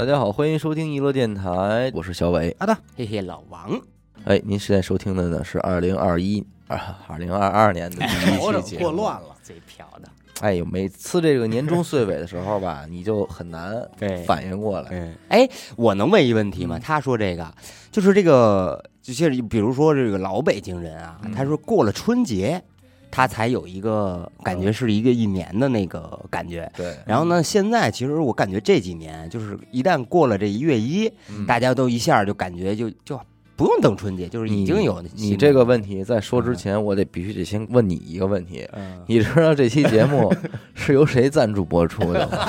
[0.00, 2.56] 大家好，欢迎收听娱乐电台，我是小伟。
[2.58, 3.78] 好的，嘿嘿，老王，
[4.24, 8.84] 哎，您现在收听的呢是二零二一啊二零二二年的第一瞅瞅期节目。
[8.84, 9.36] 过乱了。
[9.42, 10.08] 最飘的，
[10.40, 14.88] 哎呦，每次这个年终岁尾的时候吧， 你就很难对反应过来。
[14.90, 15.46] 嗯，哎，
[15.76, 16.78] 我能问一问题吗？
[16.78, 17.54] 嗯他说这个
[17.92, 22.64] 就是这个，就是比如说这个老北京人啊，嗯他说过了春节，
[23.10, 26.70] 他才有一个感觉是一个一年的那个感觉。
[26.76, 33.20] 对，然后呢，现在其实我感觉这几年，就是一旦过了这一月一，嗯大家都一下就感觉就就
[33.56, 38.66] 不用等春节，就是已经有你这个问题在说之前，我得必须得先问你一个问题。
[38.72, 40.32] 嗯，你知道这期节目
[40.74, 42.38] 是由谁赞助播出的吗？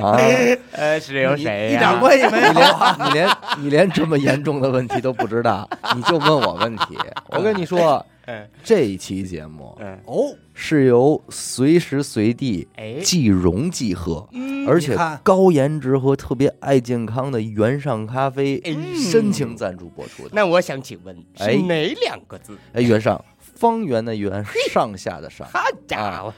[0.00, 0.18] 啊，
[0.72, 1.76] 呃，是由谁呀？
[1.76, 3.12] 一点关系没你有。
[3.12, 3.28] 连你连
[3.58, 6.96] 你连这么严重的问题都不知道，你就问我问题。
[7.28, 14.28] 我跟你说嗯，这一期节目嗯，哦，是由随时随地哎，即溶即喝，
[14.66, 15.20] 而且你看。
[15.22, 20.30] 高颜值和特别爱健康的原上咖啡哎深情赞助播出的。
[20.32, 21.52] 那我想请问哎。
[21.52, 22.56] 是哪两个字？
[22.72, 25.46] 哎，原上方圆的圆，上下的上。
[25.48, 26.34] 好家伙，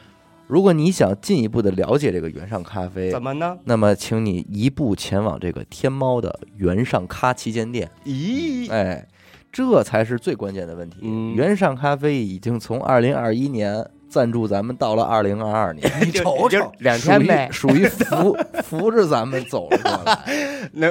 [0.47, 3.57] 如果你想进一步的了解这个原上咖啡，怎么呢？
[3.65, 7.91] 那么请你一步前往这个天猫的原上咖旗舰店。
[8.05, 9.07] 咦，哎，
[9.53, 10.99] 这才是最关键的问题。
[11.03, 17.49] 嗯原上咖啡已经从二零二一年赞助咱们到了二零二二年， 你瞅瞅，两天呗。
[17.53, 20.19] 属于属于扶扶着咱们走了过来。
[20.73, 20.89] 那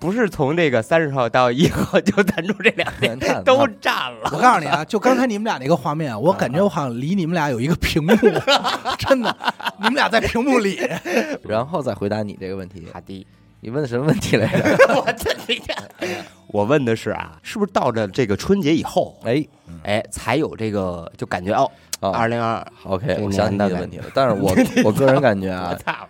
[0.00, 4.30] 不是从这个三十号到一号就赞助这两天 那都占了。
[4.32, 8.14] 我告诉你啊，就刚才你们俩那个画面，我感觉我好像离你们俩有一个屏幕，
[8.98, 9.36] 真的，
[9.78, 10.80] 你们俩在屏幕里。
[11.42, 12.86] 然后再回答你这个问题。
[12.92, 13.26] 好的，
[13.60, 14.76] 你问的什么问题来着？
[14.94, 15.76] 我这你看，
[16.48, 19.46] 我问的是啊，是不是到了这个春节以后，哎，
[19.82, 24.04] 哎，才有这个就感觉哦，啊二零二，，OK，我想起你年的问题了。
[24.14, 24.54] 但是我
[24.84, 26.08] 我个人感觉我啊，操，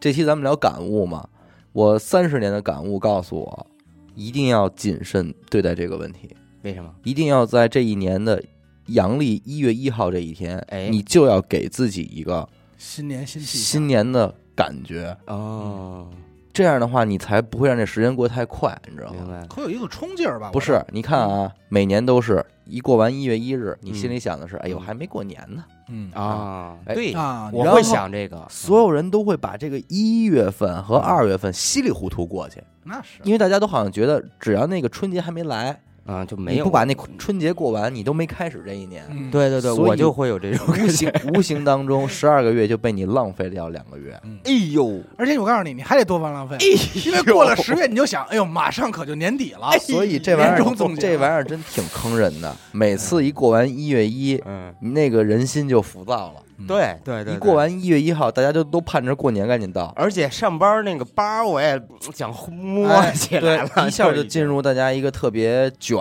[0.00, 1.28] 这期咱们聊感悟嘛，
[1.72, 3.66] 我三十年的感悟告诉我，
[4.14, 6.94] 一定要谨慎对待这个问题，为什么？
[7.04, 8.42] 一定要在这一年的
[8.86, 15.16] 阳历一月一号这一天，哎你就要给自己一个新年新气，新年的感觉。
[15.26, 16.08] 哦，
[16.56, 19.16] 这样的话，你才不会让这时间过太快，你知道吗？
[19.20, 19.46] 明白了。
[19.46, 20.48] 可有一个冲劲儿吧？
[20.50, 25.62] 不是，你看啊，每年都是一过完一月一日，你嗯心里想的是，哎呦，嗯还没过年呢。
[25.90, 39.04] 嗯啊，哎对，啊，我会然后想这个，所有人都会把这个一月份和二月份稀里糊涂过去，那是因为大家都好像觉得，只要那个春节还没来，啊，就没有你不把那春节过完，你都没开始这一年。
[39.10, 44.18] 嗯对对对，我就会有这种无形无形当中，十二个月就被你浪费掉两个月。
[44.24, 46.56] 嗯哎呦，而且我告诉你，你还得多方浪费，
[47.04, 49.70] 因为过了十月你就想，哎呦，马上可就年底了。
[49.80, 50.56] 所以这玩意儿
[50.96, 52.56] 这玩意儿真挺坑人的。
[52.72, 56.42] 每次一过完一月一，嗯，那个人心就浮躁了。
[56.66, 61.80] 对对对，一过完一月一号，大家就都盼着过年赶紧到，而且上班那个班儿我也
[62.14, 65.98] 想摸哎起来了，对，一下就进入大家一个特别卷、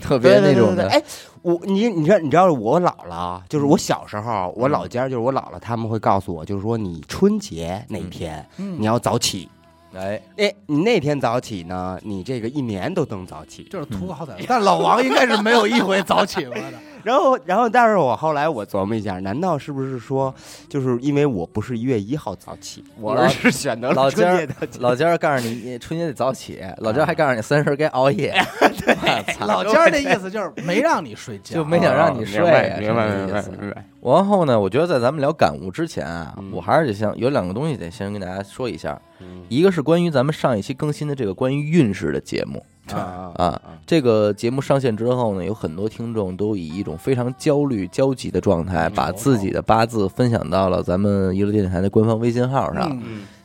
[0.00, 0.88] 特别那种的。
[0.88, 0.98] 对对对。
[0.98, 1.02] 哎，
[1.42, 8.76] 我你你知道你知道我姥姥，就是我小时候，我老家就是我姥姥他们会告诉我，就是说你春节那天嗯。
[8.78, 9.48] 你要早起，
[9.94, 13.64] 哎，哎，你那天早起呢，你这个一年都能早起。
[13.70, 16.72] 就是图个好歹，但老王应该是没有一回早起过的。
[17.06, 20.34] 然后，然后，但是我后来我琢磨一下，难道是不是说，
[20.68, 24.78] 就是因为我不是一月一号早起，我是选择了老家儿春节早起？
[24.80, 28.34] 老家儿告诉你春节得早起，老家儿还告诉你三十该熬夜，
[28.84, 33.84] 对老家儿的意思就是没让你睡觉，就没想让你睡明白啊明白明是这意思白明白。
[34.02, 48.92] 然后呢，我觉得在咱们聊感悟之前啊，嗯我还是得先有两个东西得先跟大家说一下，嗯一个是关于咱们上一期更新的这个关于运势的节目啊啊，这个节目上线之后呢，有很多听众都以一种非常焦虑、焦急的状态，嗯。
[48.94, 53.02] 把自己的八字分享到了咱们娱乐电台的官方微信号上，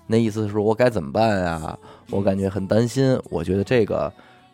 [0.07, 1.77] 那意思是说我该怎么办呀？
[2.09, 4.11] 我感觉很担心，我觉得这个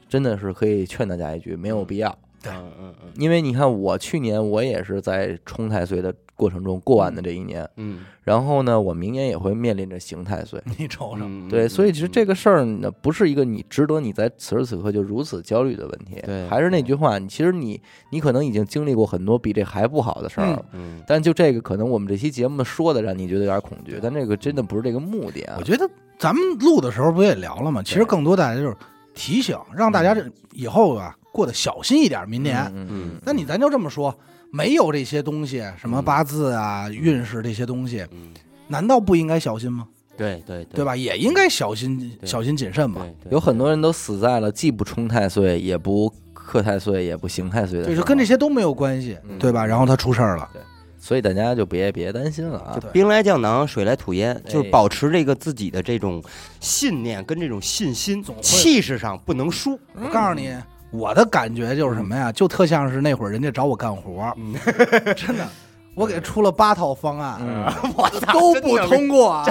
[0.08, 2.16] 真的是可以劝大家一句，没有必要。
[2.48, 3.12] 嗯嗯嗯。
[3.16, 10.62] 因为你看，我去年我也是在冲太岁的过程中过完的这一年，嗯，然后呢，我明年也会面临着刑太岁。
[10.78, 16.22] 你瞅瞅， 嗯对，所以其实这个个事儿呢，不是一个你值得你在此时此刻就如此焦虑的问题。
[16.26, 17.80] 对还是那句话，你其实你
[18.10, 20.48] 你可能已经经历过很多比这还不好的事儿。
[20.48, 21.02] 了，嗯。
[21.08, 25.56] 但就这个可能我们这期节目说的让你觉得有点恐惧，但这个真的不是这个目的啊。
[25.60, 25.64] 我。
[25.64, 27.82] 觉得咱们录的时候不也聊了吗？
[27.84, 28.76] 其实更多大家就是
[29.14, 32.28] 提醒，让大家这以后啊过得小心一点。
[32.28, 33.10] 明年，嗯嗯。
[33.24, 34.14] 那你咱就这么说，
[34.56, 38.30] 没有这些东西，什么嗯八字啊、运势这些东西，嗯，
[38.70, 39.86] 难道不应该小心吗？
[40.16, 40.86] 对对对？
[40.86, 40.96] 吧？
[40.96, 43.02] 也应该小心、小心谨慎吧。
[43.02, 47.94] 对，对有很多人都死在了既不冲太岁，也不克太岁，也不刑太岁的。
[47.94, 49.66] 就跟这些都没有关系，嗯对吧？
[49.66, 50.50] 然后他出事儿了，
[50.98, 52.90] 所以大家就别别担心了啊对。
[52.92, 56.24] 兵来将挡，水来土掩，就是哎保持这个自己的这种
[56.62, 59.78] 信念跟这种信心气势上不能输。
[60.02, 60.56] 我告诉你，
[60.98, 62.32] 我的感觉就是什么呀？
[62.32, 64.36] 就特像是那会儿人家找我干活儿，
[65.16, 65.48] 真的，
[65.94, 67.66] 我给出了八套方案，嗯，
[67.96, 69.44] 我都不通过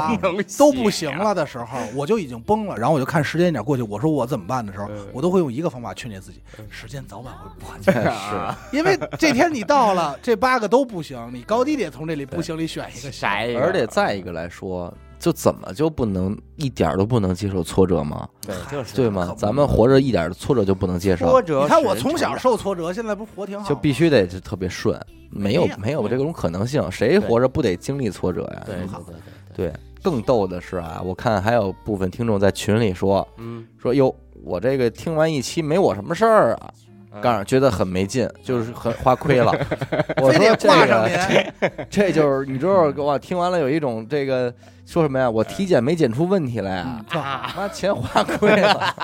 [0.58, 2.76] 都不行了的时候，我就已经崩了。
[2.76, 7.90] 然后我就看时间点过去，我说我怎么办的时候，我都会用一个方法劝诫自己：时间早晚会过去。
[7.92, 8.06] 是。
[8.76, 13.10] 因为这天你到了，这八个都不行，你高低得从这里不行里选一个，
[13.58, 14.92] 而且再一个来说，
[15.24, 18.28] 就怎么就不能一点儿都不能接受挫折吗？
[18.46, 19.34] 对，就是对吗？
[19.38, 21.62] 咱们活着一点儿挫折就不能接受，挫折。
[21.62, 23.66] 你看我从小受挫折，现在不活挺好？
[23.66, 25.00] 就必须得是特别顺，
[25.30, 28.62] 没有没有这种可能性，谁活着不得经历挫折呀？
[28.66, 29.14] 对对对
[29.56, 29.72] 对，对，
[30.02, 36.83] 更逗的是啊，我看还有部分听众在群里说嗯，说哟，我这个听完一期没我什么事儿啊，嗯
[37.22, 39.52] 告诉觉得很没劲，就是很花亏了。
[40.20, 41.70] 我说这挂上个您。
[41.90, 44.52] 这就是你知道，我听完了有一种这个
[44.86, 45.30] 说什么呀？
[45.30, 47.20] 我体检没检出问题来啊，嗯
[47.56, 48.94] 妈钱花亏了，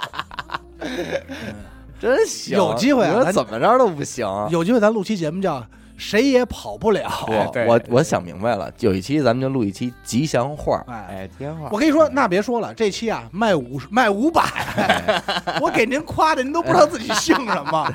[2.00, 2.56] 真行。
[2.56, 4.26] 有机会怎么着都不行。
[4.50, 5.64] 有机会咱录期节目叫
[6.00, 7.08] “谁也跑不了。
[7.28, 10.82] 我对我我想明白了，有一期咱们就录一期吉祥话”。。
[10.88, 11.68] 哎，吉祥话。
[11.70, 14.42] 我，跟你说，那别说了，这期啊卖五十卖五百，
[15.60, 17.92] 我给您夸的，您都不知道自己姓什么，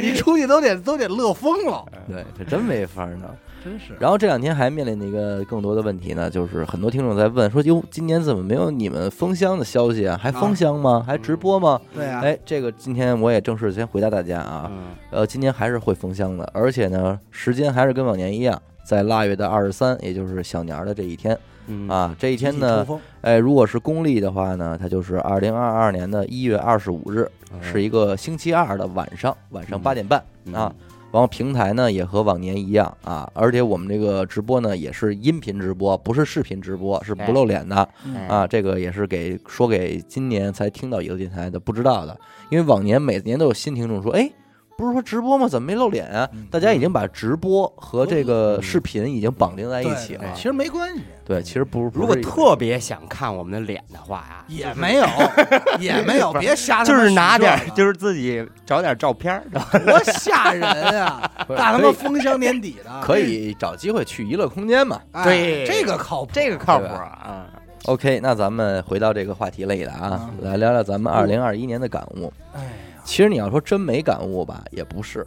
[0.00, 3.22] 你出去都得都得乐疯了，对，这真没法弄。
[3.64, 3.96] 真是。
[3.98, 10.18] 然后这两天还面临的一个更多的问题呢，就是很多听众在问说：“哟，今年怎么没有你们封箱的消息啊？
[10.20, 11.02] 还封箱吗？
[11.06, 22.14] 还直播吗？”对啊，哎，这个今天我也正式先回答大家啊，嗯呃，今年还是会封箱的，而且呢，时间还是跟往年一样，在腊月的二十三，也就是小年儿的这一天嗯，啊。
[22.18, 27.26] 这一一天呢，风哎，如果是公历的话呢，它就是二零二二年的一月二十五日，
[27.62, 30.22] 是一个星期二的晚上，晚上嗯八点半
[30.52, 30.74] 啊。
[31.14, 37.88] 然后平台呢也和往年一样啊，而且我们这个直播呢也是音频直播，不是视频直播，是不露脸的。
[38.28, 38.44] 啊。
[38.48, 42.18] 这个也是给说给今年才听到一个电台的不知道的，
[42.50, 44.28] 因为往年每年都有新听众说，哎，
[44.76, 45.46] 不是说直播吗？
[45.48, 46.28] 怎么没露脸啊？
[46.32, 50.24] 嗯大家已经把直播和这个视频已经绑定在一起了。
[50.34, 55.06] 其实没关系，对，其实不是，如果特别想看我们的脸的话呀，也没有，
[55.78, 59.44] 也没有，别瞎就是拿点就是自己找点照片儿，
[59.84, 60.64] 多吓人
[61.02, 61.30] 啊！
[61.56, 65.00] 大他妈封箱年底的，可以找机会去娱乐空间嘛。
[65.12, 67.46] 哎对这个靠谱，这个靠谱啊。
[67.86, 72.32] OK，那咱们回到这个话题类的啊，来聊聊咱们二零二一年的感悟。
[72.54, 75.24] 哎呀，其实你要说真没感悟吧，也不是。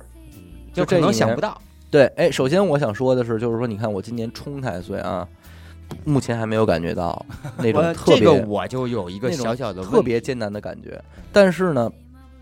[0.74, 1.60] 就可能想不到，
[1.90, 5.28] 对，哎，首先我想说的是，就是说，你看我今年冲太岁啊，
[6.06, 7.26] 目前还没有感觉到
[7.58, 11.02] 那种特别、这个我就有一个小小的特别艰难的感觉。
[11.32, 11.92] 但是呢，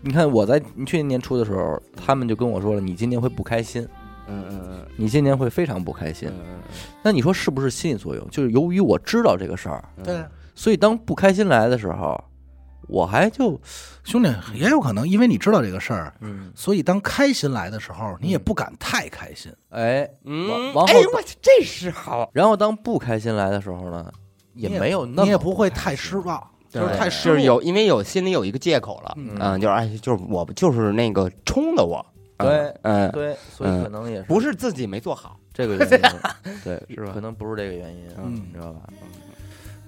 [0.02, 3.88] 你看我在你去年年初的时候，他们就跟我说了，你今年会不开心，
[4.26, 6.28] 嗯嗯嗯你今年会非常不开心。
[6.28, 6.56] 嗯
[7.02, 8.28] 那你说是不是心理作用？
[8.30, 10.24] 就是由于我知道这个事儿，嗯，对，
[10.54, 12.22] 所以当不开心来的时候，
[12.86, 13.60] 我还就
[14.04, 19.52] 兄弟也有可能，因为你知道这个事儿，嗯，所以当开心来的时候，你也不敢太开心。
[19.70, 20.48] 哎，嗯。
[20.48, 24.10] 往，往哎呦我这是好，然后当不开心来的时候呢，
[24.54, 27.36] 也没有那么你也不会太失望，就是太失落。
[27.36, 29.36] 就是有，因为有心里有一个借口了，嗯。
[29.40, 32.04] 嗯，就是哎，就是我就是那个冲的我，
[32.38, 33.82] 对嗯，对，所以嗯。
[33.82, 37.10] 可能也是不是自己没做好，这个 原因，对，是吧？
[37.12, 38.34] 可能不是这个原因，嗯。
[38.34, 38.82] 你知道吧？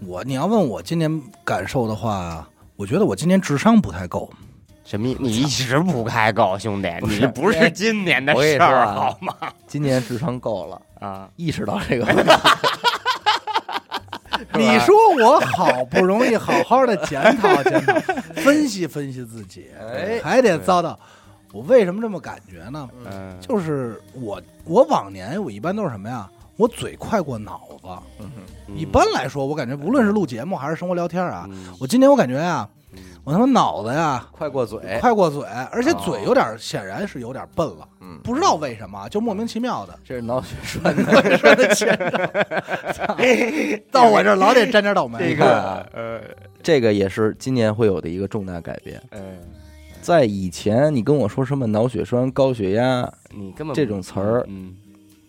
[0.01, 4.31] 我你要问我今年感受的话，我觉得我今年智商不太够。
[4.85, 5.17] 什么意？
[5.19, 9.35] 你一直不开够，兄弟，你不是今年的事儿啊好吗？
[9.67, 12.23] 今年智商够了，啊，意识到这个 问题，
[14.55, 17.95] 你说我好不容易好好的检讨检讨，
[18.37, 20.97] 分析分析自己，哎还得遭到。
[21.53, 22.89] 我为什么这么感觉呢？
[23.11, 26.31] 嗯，就是我我往年我一般都是什么呀？
[26.59, 27.89] 我嘴快过脑子。
[28.21, 28.31] 嗯
[28.77, 39.99] 一般来说，我感觉无论是录节目还是生活聊天啊，嗯我今年我感觉呀嗯，我他妈脑子呀快过嘴，快过嘴，而且哦嘴有点显然是有点笨了，嗯，不知道为什么就莫名其妙的。
[40.05, 41.97] 这是脑血 栓的，我说的前
[42.93, 43.17] 兆，
[43.91, 45.19] 到我这儿老得沾点倒霉。
[45.31, 46.21] 这个呃
[46.63, 49.01] 这个也是今年会有的一个重大改变。
[49.13, 49.39] 嗯，
[50.03, 54.75] 在以前，你跟我说什么脑血栓、高血压，你根本这种词儿嗯，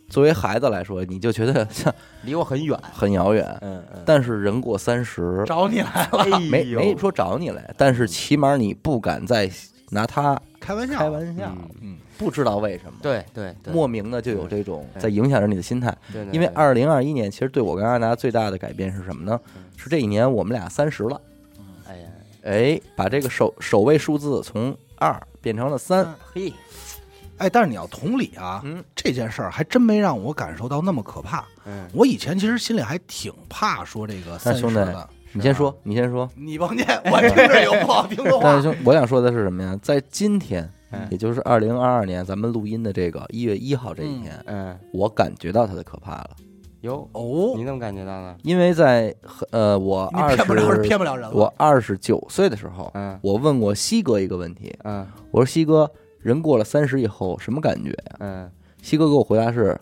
[0.09, 3.45] 作为孩子来说，你就觉得像 离我很远，很遥远。
[3.61, 9.49] 嗯嗯，但是人过三十，找你来了，哎没没说找你来，但是起码你不敢再
[9.91, 15.95] 拿他开玩笑，开玩笑，嗯嗯，不知道为什么，对对对，莫名的就有这种在影响着你的心态。
[16.11, 19.63] 对因为二零二一年，其实对我跟阿达最大的改变是什么呢嗯？
[19.77, 21.21] 是这一年我们俩三十了，
[21.87, 22.07] 哎呀，
[22.43, 26.51] 哎，把这个首首位数字从二变成了三，嘿，
[27.39, 31.43] 哎，但是你要同理啊，嗯这件事儿还真没让我感受到那么可怕。
[31.65, 35.09] 嗯，我以前其实心里还挺怕说这个三十兄弟的。
[35.31, 36.27] 你先说，你先说。
[36.35, 38.63] 你甭念，我听着有不好听的话 但是。
[38.63, 39.77] 兄，我想说的是什么呀？
[39.81, 46.31] 在今天，嗯也就是二零二二年咱们录音的这个一月一号这一天，嗯，我感觉到它的可怕了。
[46.81, 48.35] 哟，哦，你怎么感觉到呢？
[48.41, 49.13] 因为在
[49.51, 51.35] 呃，我你二骗不了人，十骗不了人了。
[51.35, 55.89] 我二十九岁的时候，嗯我问过西哥一个问题，嗯我说西哥，
[56.21, 58.15] 人过了三十以后什么感觉呀？
[58.19, 59.79] 嗯，西哥给我回答是，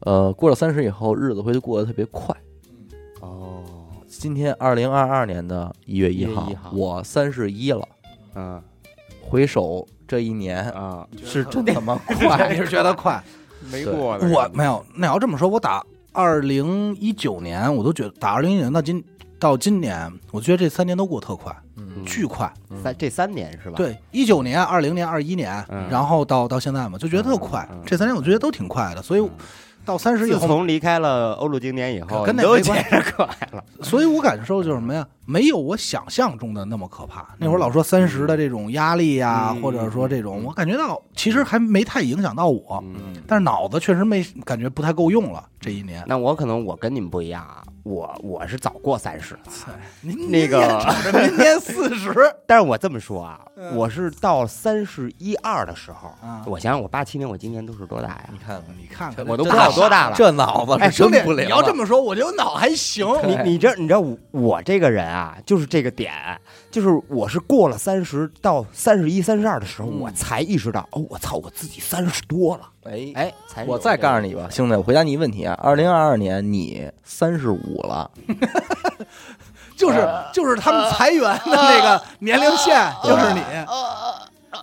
[0.00, 2.34] 呃，过了三十以后，日子会过得特别快。
[3.20, 3.62] 哦，
[4.06, 7.86] 今天二零二二年的一月一1月号1号，我三十一了。
[8.34, 8.62] 嗯
[9.22, 12.56] 回首这一年，啊，是真他妈快 你。
[12.56, 13.22] 是觉得快？
[13.70, 14.84] 没过的我没有。
[14.94, 19.04] 那要这么说，我打二零一九年，我都觉得打二零一九年到今
[19.40, 22.52] 到今年，我觉得这三年都过特快，嗯巨快。
[22.82, 27.66] 三这三年是吧？，对，一九年、二零年、二一年，嗯然后到到现在嘛，就觉得特快。
[27.86, 29.30] 这三年我觉得都挺快的，所以
[29.82, 33.64] 到三十以后，自从离开了欧陆经典以后，跟那没关觉着快了。
[33.82, 35.06] 所以我感受就是什么呀？
[35.30, 37.24] 没有我想象中的那么可怕。
[37.38, 45.44] 那会儿老说三十的这种压力呀，嗯或者说这种，我感觉到其实还没太影响到我，嗯，但是脑子确实没感觉不太够用了。
[45.60, 49.38] 这一年，那我可能我跟你们不一样啊，我我是早过三十，
[50.00, 50.58] 您那个
[51.12, 52.14] 明年四十，
[52.48, 58.38] 但是我这么说啊，嗯我是到三十一二的时候，啊我想想我八七年，我今年都是多大呀你？
[58.38, 60.16] 看看，你看看，我都不知道多大了。
[60.16, 61.74] 这脑子哎，是兄弟真不，灵你要这。
[61.74, 63.06] 么说，我觉得脑还行。
[63.26, 66.12] 你你这你知道我我这个人啊，就是这个点，
[66.70, 78.10] 就是我是过了三十到三十一、三十二的时候，嗯我才意识到，哦，我操，我自己三十多了，哎，哎，才我再告诉你吧，兄弟，我回答你一问题啊，二零二二年你三十五了，
[79.76, 83.40] 就是就是他们裁员的那个年龄线，就是你。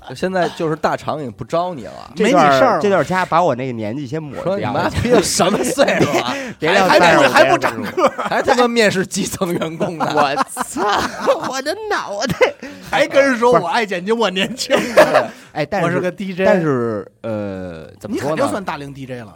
[0.10, 2.12] 就 现在就是大厂也不招你了。
[2.18, 6.36] 没你这段事儿了这段掐把我那个年纪先抹说你掉，妈逼的什么岁数了？
[6.60, 10.12] 别让还不三十五还不长个儿，还他妈面试基层员工呢？
[10.16, 10.82] 我操，
[11.50, 12.54] 我的脑袋！
[12.92, 16.44] 还跟人说我爱剪辑，我年轻的，哎，但是我是个 DJ。
[16.46, 18.36] 但是呃，怎么你说呢？
[18.36, 19.36] 肯定算大龄 DJ 了。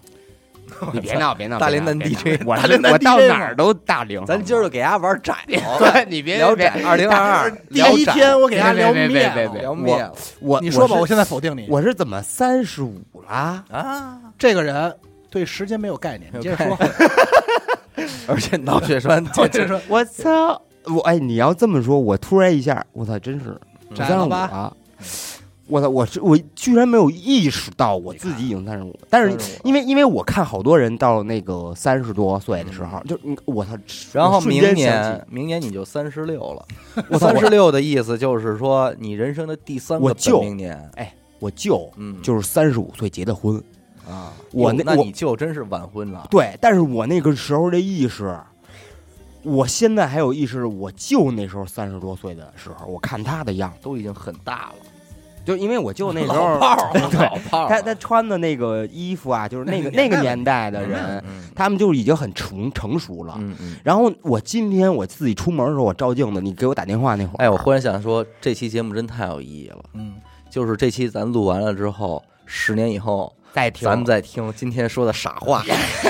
[0.93, 4.25] 你别闹，别闹，大连男别闹别 DJ 闹我大龄男我到 DJ 哪儿都大龄。
[4.25, 11.67] 咱今儿就给大家玩窄 了，对你别别聊窄，二零二二第一天我给他聊别别灭了别别别聊灭了我你说吧，我我现在否定你。
[11.69, 13.63] 我是怎么三十五啦？
[13.71, 14.17] 啊！
[14.37, 14.95] 这个人
[15.29, 16.77] 对时间没有概念，你接着说。
[18.27, 20.59] 而且脑血栓，我接着说，我操！
[20.85, 23.55] 我哎，你要这么说，我突然一下，我操，真是
[23.93, 24.47] 窄三十五了吧？
[24.51, 24.77] 了。
[25.71, 25.89] 我操！
[25.89, 33.71] 我是我居然没有意识到我自己已经三十五，但是因为因为我看好多人到那个三十多岁的时候，就你我操，
[34.11, 36.65] 然后明年明年你就三十六了。
[37.09, 40.91] 我操三十六的意思就是说你人生的第三个我舅本命年。
[41.39, 43.57] 我舅嗯，就是三十五岁结的婚，
[44.07, 46.27] 啊，我那我那你舅真是晚婚了。
[46.29, 48.39] 对，但是我那个时候的意识，
[49.41, 54.75] 我现在还有意识，我舅那时候三十多岁的时候，我看他的样，都已经很大了，
[55.45, 56.59] 就因为我舅那时候
[57.67, 63.35] 他他穿的那个衣服啊，就是那个那个 年代的人，嗯他们就已经很成成熟了。
[63.39, 63.75] 嗯嗯。
[63.83, 69.83] 然后我今天我自己出门的时候，我照镜子，你给我打电话那会儿，哎，我忽然想说，这期节目真太有意义了。
[69.93, 70.13] 嗯，
[70.49, 75.63] 就是这期咱录完了之后，十年以后，再听咱们再听今天说的傻话，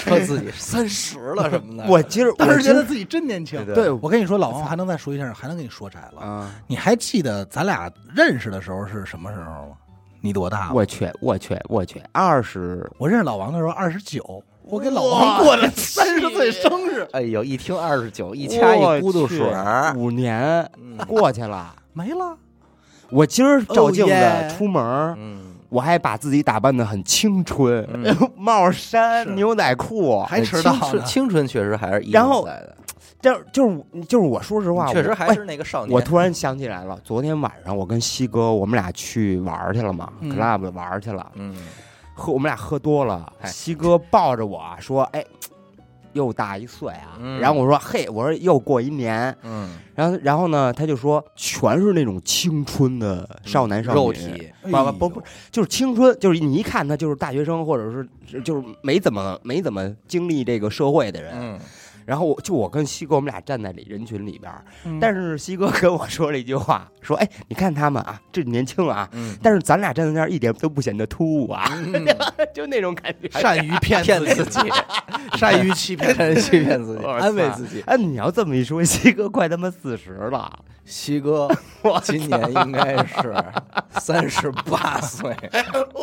[0.04, 1.90] 说自己三十了什么的。
[1.90, 3.64] 我今儿当时觉得自己真年轻。
[3.66, 6.22] 对对我跟你说，老王还能再说一下，还能跟你说窄了。
[6.22, 9.76] 啊，你还记得咱俩认识的时候是什么时候吗？
[10.22, 10.72] 你多大？
[10.72, 21.74] 我去我去我去，二十我认识老王的时候二十九，我给老王过了三十岁生日，哎呦，一听二十九，一掐一咕嘟水儿，五年嗯过去了。
[21.94, 22.38] 没了。
[23.10, 24.82] 我今儿照镜 Oh, yeah 子出门，
[25.18, 28.16] 嗯，我还把自己打扮的很青春，嗯。
[28.36, 31.04] 帽衫、牛仔裤，还迟到青春呢。
[31.08, 32.76] 青春确实还是一然后在的，
[33.22, 35.96] 这就是就是我说实话，确实还是那个少年。
[35.96, 40.30] 我突然想起来了，昨天晚上我跟西哥我们俩去玩去了嘛、嗯。
[40.30, 41.56] c l u b 玩去了，嗯，
[42.14, 43.50] 喝我们俩喝多了，哎。
[43.50, 45.24] 西哥抱着我说：“哎，
[46.14, 47.18] 又大一岁啊。
[47.20, 49.36] 嗯然后我说：“嘿，我说又过一年。
[49.44, 61.34] 嗯，”然后然后呢，他就说全是那种青春的少男少女，肉体，不不不不，就是青春，就是你一看他就是大学生，或者是就是没怎么没怎么经历这个社会的人。
[61.36, 61.60] 嗯，
[62.06, 64.52] 然后我就我跟西哥我们俩站在里人群里边
[65.00, 72.06] 但是西哥跟我说了一句话，说：“哎，你看他们啊，这年轻啊，嗯，但是咱俩站在那儿一点都不显得突兀啊，嗯
[72.54, 74.70] 就那种感觉。”善于骗骗自自己，
[75.38, 76.12] 善于欺骗。
[76.16, 77.82] 骗欺骗自己，安慰自己。
[77.86, 80.60] 哎，你要这么一说，西哥快他妈四十了，
[80.92, 81.50] 西哥
[82.04, 83.34] 今年应该是
[83.98, 85.36] 三十八岁，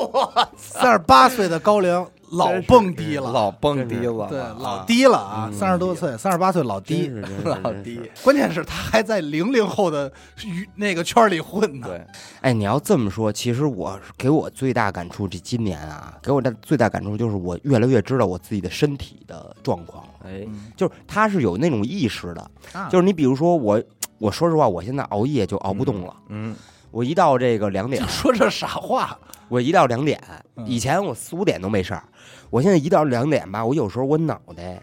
[0.56, 4.56] 三十八岁的高龄老蹦迪了，老蹦迪了，对，啊。
[4.58, 5.52] 老低了啊，嗯。
[5.52, 7.08] 三十多岁，三十八岁老低。
[7.44, 8.00] 老低。
[8.22, 10.12] 关键是他还在零零后的
[10.44, 11.86] 娱那个圈里混呢。
[11.86, 12.06] 对，
[12.40, 22.88] 哎，你要这么说，其实我给我最大感触，这今年啊，给我的最大感触就是我越来越知道我自己的身体的状况了，哎，就是他是有那种意识的，啊。
[22.90, 23.82] 就是你比如说我，
[24.18, 26.54] 我说实话，我现在熬夜就熬不动了，嗯，
[26.90, 30.20] 我一到这个两点，说这傻话， 我一到两点，
[30.56, 32.02] 嗯以前我四五点都没事儿，
[32.50, 34.82] 我现在一到两点吧，我有时候我脑袋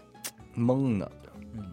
[0.56, 1.10] 懵的，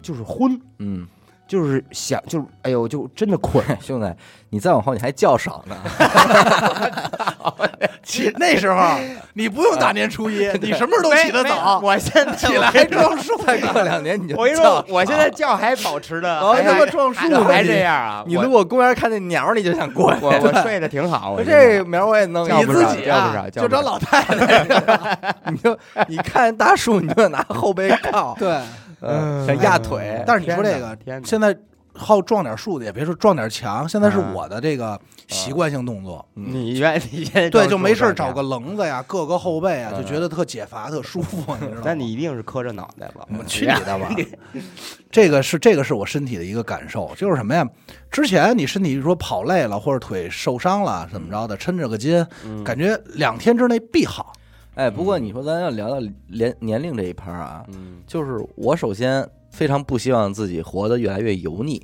[0.02, 1.06] 就是昏，嗯，
[1.54, 3.64] 就是想，就是哎呦，就真的困。
[3.80, 4.12] 兄弟，
[4.50, 5.76] 你再往后你还觉少呢，
[8.02, 8.96] 起那时候
[9.34, 18.22] 你不用大年初一，你什么时候都起得早，我现在起来还撞树再过两年你就我跟你较说，我现在觉还保持的， 哦还他妈撞树还这样啊！
[18.24, 20.18] 我你路过公园看见鸟儿，你就想过去。
[20.20, 25.52] 我我睡得挺好，我这苗我也弄叫你自己啊就找老太太。
[25.52, 28.58] 你就你看大树，你就拿后背靠，对，
[29.04, 30.22] 嗯，想压腿。
[30.26, 31.56] 但是你说这个现在
[31.96, 36.26] 好撞点树的，也别说撞点墙，现在是啊我的这个习惯性动作。
[36.34, 41.82] 你愿你现在对，就没事找个棱子呀，硌个后背啊，嗯就觉得特解乏、特舒服，你知道吗？
[41.84, 43.24] 那你一定是磕着脑袋吧。
[43.38, 44.10] 我去你的吧！
[45.08, 47.64] 这个是这个是我身体的一个感受，就是什么呀？
[48.10, 54.32] 之前你身体说跑累了或者腿受伤了怎么着的，抻着个筋，嗯感觉两天之内必好。
[54.74, 61.80] 哎，不过你说咱要聊到年年龄这一盘儿啊，嗯，就是我首先非常不希望自己活得越来越油腻。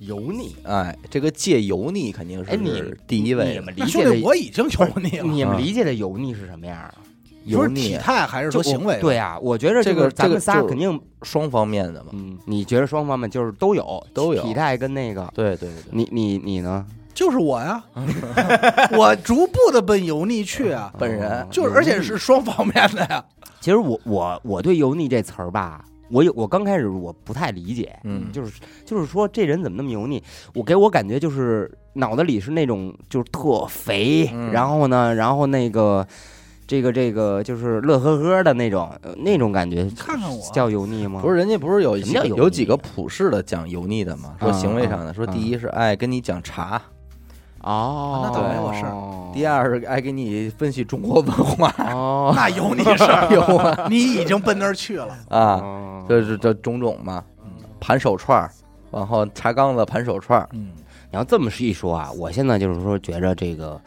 [0.00, 0.54] 油腻。
[0.64, 3.52] 哎，这个戒油腻肯定哎，你是第一位的。
[3.52, 5.24] 你们理那兄弟，解的我已经油腻了。
[5.24, 6.94] 你们啊理解的油腻是什么样啊？
[7.46, 9.00] 油你说是体腻态还是说就行为？
[9.00, 12.10] 对，啊，我觉得这个就是咱们这个就仨肯定，双方面的嘛。
[12.12, 16.84] 嗯，你觉得双方面就是都有都有体态跟那个，对对对，你你你呢？
[17.16, 17.82] 就是我呀，
[18.92, 21.40] 我逐步的奔油腻去啊， 本人。
[21.42, 23.24] 哦就是而且是双方面的呀。
[23.58, 28.30] 其实我我我对油腻这词儿吧，我有我刚开始我不太理解，嗯。
[28.32, 30.22] 就是就是说这人怎么那么油腻？
[30.54, 34.52] 我给我感觉就是脑子里是那种就是特肥，嗯。
[34.52, 36.06] 然后呢，然后那个
[36.66, 40.42] 这个这个就是乐呵呵的那种呃那种感觉，看看我。
[40.52, 41.20] 叫油腻吗？
[41.22, 44.36] 不是人家不是有什么叫油腻有几个普世的讲油腻的吗？
[44.38, 45.32] 说啊行为上的，说啊。
[45.32, 46.80] 第一是爱跟你讲茶，
[47.66, 48.94] 哦，那倒没我事儿。
[49.34, 52.32] 第二是爱给你分析中国文化哦。
[52.36, 53.86] 那有你事儿， 有啊。
[53.90, 55.08] 你已经奔那儿去了。
[55.28, 57.22] 啊，哦这是这种种嘛，
[57.80, 58.50] 盘手串儿，
[58.90, 60.70] 然后茶缸子盘手串儿，嗯，
[61.10, 63.80] 你要这么一说啊，我现在就是说觉着这个。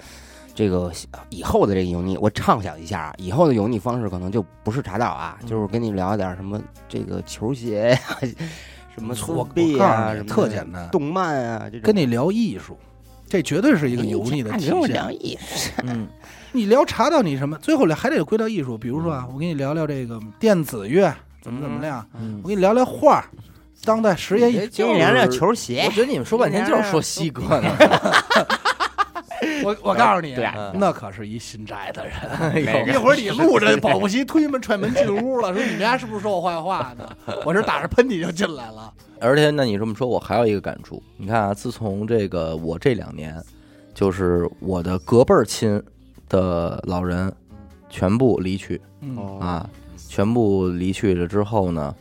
[0.56, 0.92] 这个
[1.30, 8.00] 以后的这个油腻，我畅想一下啊，以后的油腻方式可能就不是茶道啊，就是跟你聊点什么这个球鞋呀、
[8.94, 10.90] 什么我我币啊，什么特简单。
[10.92, 11.82] 动漫啊，这种。
[11.82, 12.78] 跟你聊艺术，
[13.30, 14.76] 这绝对是一个油腻的体现。
[15.22, 16.08] 艺术， 嗯，
[16.52, 17.58] 你聊茶到，你什么？
[17.60, 18.78] 最后还得归到艺术。
[18.78, 23.24] 比如说啊，我跟你聊聊这个电子乐怎么怎么样，嗯我跟你聊聊画，
[23.86, 24.84] 当代实验艺术。
[24.88, 27.70] 跟你聊聊球鞋我，觉得你们说半天就是说西哥呢，
[29.64, 32.16] 我我告诉你，对啊那可是一心宅的人。
[32.88, 37.10] 一会儿你录着，保不齐推门踹门进屋了，说你们家是不是说我坏话呢？
[37.46, 38.94] 我这打着喷嚏就进来了。
[39.22, 43.36] 而且那你这么说，我还有一个感触，你看啊，自从这个我这两年，
[43.94, 45.82] 就是我的隔辈儿亲
[46.30, 47.32] 的老人
[47.90, 49.70] 全部离去嗯，啊，
[50.08, 51.94] 全部离去了之后呢，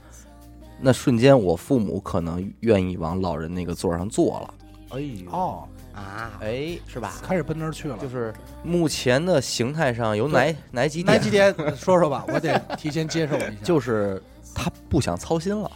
[0.80, 4.54] 那瞬间我父母可能愿意往老人那个座上坐了。
[4.90, 5.68] 哎呦哦，
[5.98, 7.14] 啊，哎，是吧？
[7.22, 7.96] 开始奔那儿去了。
[7.98, 8.32] 就是
[8.62, 11.16] 目前的形态上有哪哪几点？
[11.16, 11.54] 哪几点？
[11.76, 13.52] 说说吧，我得提前接受一下。
[13.62, 14.22] 就是
[14.54, 15.70] 他不想操心了，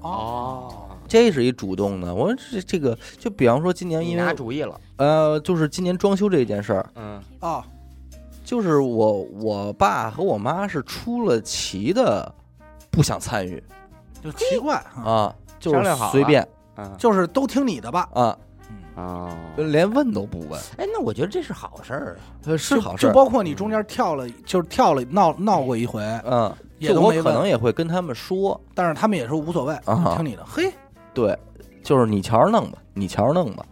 [0.00, 2.14] 哦，这是一主动的。
[2.14, 7.64] 我说这这个，就比方说今年因为拿主意了，呃，就是今年装修这件事儿，嗯，哦，
[8.44, 12.32] 就是我我爸和我妈是出了奇的
[12.90, 13.62] 不想参与。
[14.22, 16.42] 就奇怪啊，啊，就是商量好随便。
[16.42, 16.48] 啊
[16.98, 18.08] 就是都听你的吧。
[18.14, 18.38] 啊，
[18.94, 22.36] 哦，连问都不问，哎，那我觉得这是好事儿啊。
[22.44, 23.10] 呃是好事儿。
[23.10, 30.44] 就包括你中间跳了，就是跳了闹闹过一回，嗯，也我可能也会跟他们说，但是他们也说无所谓，啊听你的。
[30.44, 30.70] 嘿，
[31.14, 31.38] 对，
[31.82, 33.64] 就是你瞧着弄吧，你瞧着弄吧，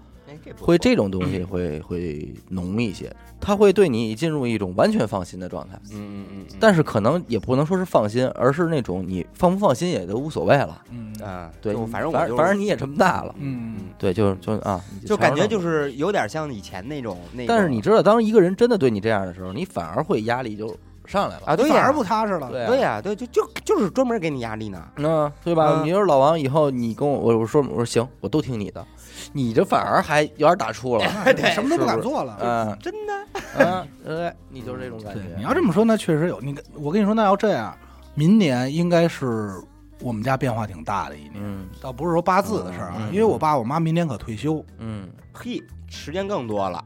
[0.59, 5.79] 会这种东西会会浓一些，他会对你进入一种完全放心的状态。
[5.93, 10.83] 嗯嗯嗯嗯，但是可能也不能说是放心，而是那种你放不放心也都无所谓了。
[10.91, 17.49] 嗯啊，对，反正我反正反正你也这么大了，嗯，对，就就啊，就感觉就是有点像以前那种那个。
[17.49, 21.43] 但是你知道，当一个人真的对你这样的时候，你反而会压力就上来了。
[21.47, 22.51] 啊，对呀反而，不踏实了。
[22.51, 24.83] 对啊对呀，对，就就就是专门给你压力呢。
[24.97, 25.81] 嗯，对吧？
[25.81, 28.87] 嗯你说老王以后你跟我我我说我说行，我都听你的，
[29.33, 32.37] 你这反而还有点打怵了， 对，什么都不敢做了。
[32.40, 32.79] 嗯。
[32.81, 33.12] 真的，
[33.59, 36.40] 嗯，对，你就是这种感对觉。，你要这么说，那确实有。
[36.40, 37.77] 你我跟你说，那要这样，
[38.14, 39.53] 明年应该是
[40.01, 41.35] 我们家变化挺大的一年。
[41.37, 41.66] 嗯。
[41.81, 45.09] 倒不是说八字的事儿啊，因为我爸我妈明年可退休，嗯。
[45.33, 46.85] 嘿，时间更多了，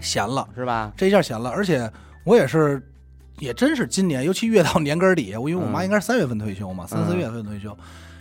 [0.00, 0.92] 闲了，是吧？
[0.96, 1.90] 这一下闲了，而且
[2.24, 2.80] 我也是，
[3.38, 5.84] 也真是今年，尤其越到年根儿底下，我因为我妈嗯。
[5.84, 7.18] 应该是三月份退休嘛，三四嗯。
[7.18, 7.76] 月份退休，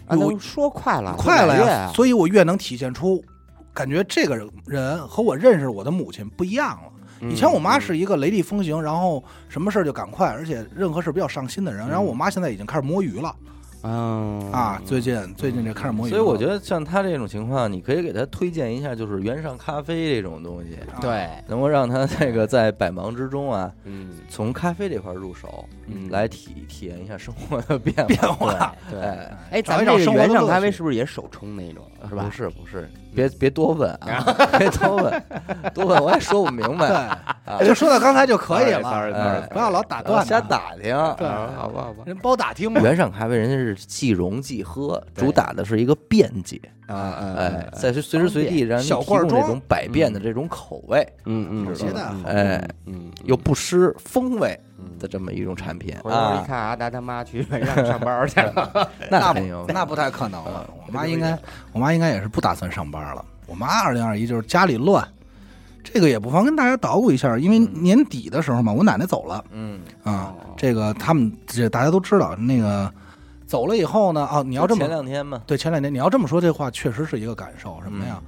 [0.07, 3.23] 啊，有说快了，快了呀，所以我越能体现出，
[3.73, 7.29] 感觉这个人和我认识我的母亲不一样了。
[7.29, 11.87] 以前我妈是一个雷厉风行，然后什么事儿就赶快，而且任何事比较上心的人。
[11.87, 13.35] 然后我妈现在已经开始摸鱼了。
[13.83, 16.09] 嗯啊，最近最近这开始摸鱼。
[16.11, 21.01] 所以我觉得像他这种情况，你可以给他推荐一下，就是原上咖啡这种东西，啊。
[21.01, 24.11] 对，能够让他这个在百忙之中啊，嗯。
[24.29, 26.09] 从咖啡这块入手，嗯。
[26.11, 28.75] 来体体验一下生活的变变化。
[28.89, 28.99] 对。
[29.49, 32.25] 哎，咱们这个原上咖啡是不是也手冲那种，是吧？
[32.25, 32.31] 不？
[32.31, 34.23] 是不是，别别多问啊，
[34.57, 35.23] 别多问，
[35.73, 37.17] 多问我也说不明白。
[37.59, 40.39] 对，就说到刚才就可以了，哎不要老打断，瞎。
[40.41, 40.95] 打听。
[40.95, 59.39] 好吧，好吧，人包打听嘛，原上咖啡人家是即溶即喝，主打的是一个便捷，啊啊，哎，在随随时随地让你小提供这种百变的这种口味，嗯嗯，哎，嗯，又不失风味嗯的这么一种产品回头一啊，看阿达他妈去原上上班去了， 那不
[59.71, 60.69] 那不太可能嗯了。
[60.87, 61.37] 我妈应该，
[61.71, 63.23] 我妈应该也是不打算上班了。
[63.47, 65.07] 我妈二零二一就是家里乱，
[65.83, 70.53] 这个也不妨跟大家捣鼓一下，因为年底的时候嘛，我奶奶走了嗯，啊哦。
[70.57, 72.91] 这个他们这大家都知道，那个
[73.45, 78.21] 走了以后呢，啊，你要这么前两天嘛，对前两天你要这么说这话，确实是一个感受，什么呀？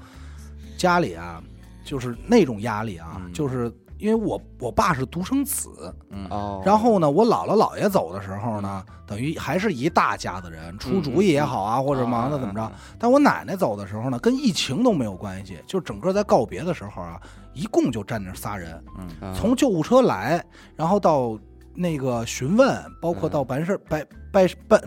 [0.77, 1.41] 家里啊，
[1.85, 3.71] 就是那种压力啊，嗯就是
[4.03, 5.69] 因为我我爸是独生子，
[6.09, 6.27] 嗯。
[6.29, 12.69] 哦，然后呢，我姥姥姥爷走的时候呢，等于还是一大家子人出主意也好啊，或者忙的怎么着。
[12.99, 17.17] 但我奶奶走的时候呢，跟疫情都没有关系，就整个在告别的时候啊，
[17.53, 19.07] 一共就站那仨人，嗯。
[19.21, 20.43] 嗯从救护车来，
[20.75, 21.39] 然后到
[21.73, 24.81] 那个询问，包括到办事儿办办办，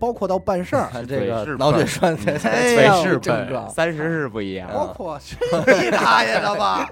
[0.00, 5.36] 包括到办事儿， 这个脑血笨栓才哎才呀才是是症状，三十是不一样，包括去
[5.82, 6.90] 你大爷的吧！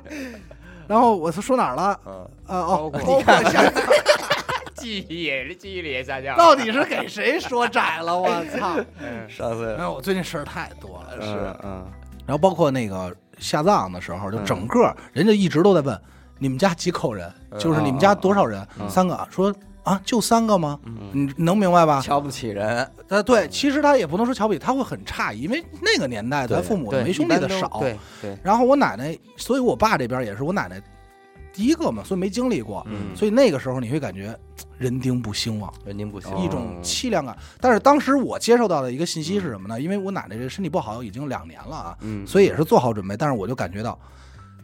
[0.88, 2.01] 然后我说哪儿了？
[2.07, 2.12] 嗯，
[2.46, 3.62] 啊哦，包括下
[4.77, 8.16] 记忆也是记忆力也下降到底是给谁说窄了？
[8.16, 8.77] 我操！
[9.29, 11.20] 上次哎，我最近事儿太多了。
[11.20, 11.85] 是嗯
[12.27, 16.01] 然后包括那个下葬的时候，就嗯整个人家一直都在问
[16.38, 18.66] 你们家几口人，嗯就是你们家多少人？
[18.81, 19.27] 嗯三个。
[19.31, 19.53] 说
[19.87, 20.81] 啊，就三个吗？
[20.85, 22.01] 嗯你能明白吧？
[22.01, 27.79] 瞧不起人，呃，对，其实他也不能说瞧不起，他会很诧异，因为那个年代咱父母，没兄弟的少。
[27.79, 30.83] 对对，然后我奶奶，所以我爸这边也是我奶奶
[31.53, 34.37] 第一个嘛，所以没经历过，嗯所以那个时候你会感觉
[34.77, 37.37] 人丁不兴旺，人丁不兴，一种凄凉感。
[37.61, 39.81] 但是当时我接受到的一个信息是什么呢？
[39.81, 43.96] 因为我奶奶这身体不好已经两年了啊，嗯，所以也是做好准备，但是我就感觉到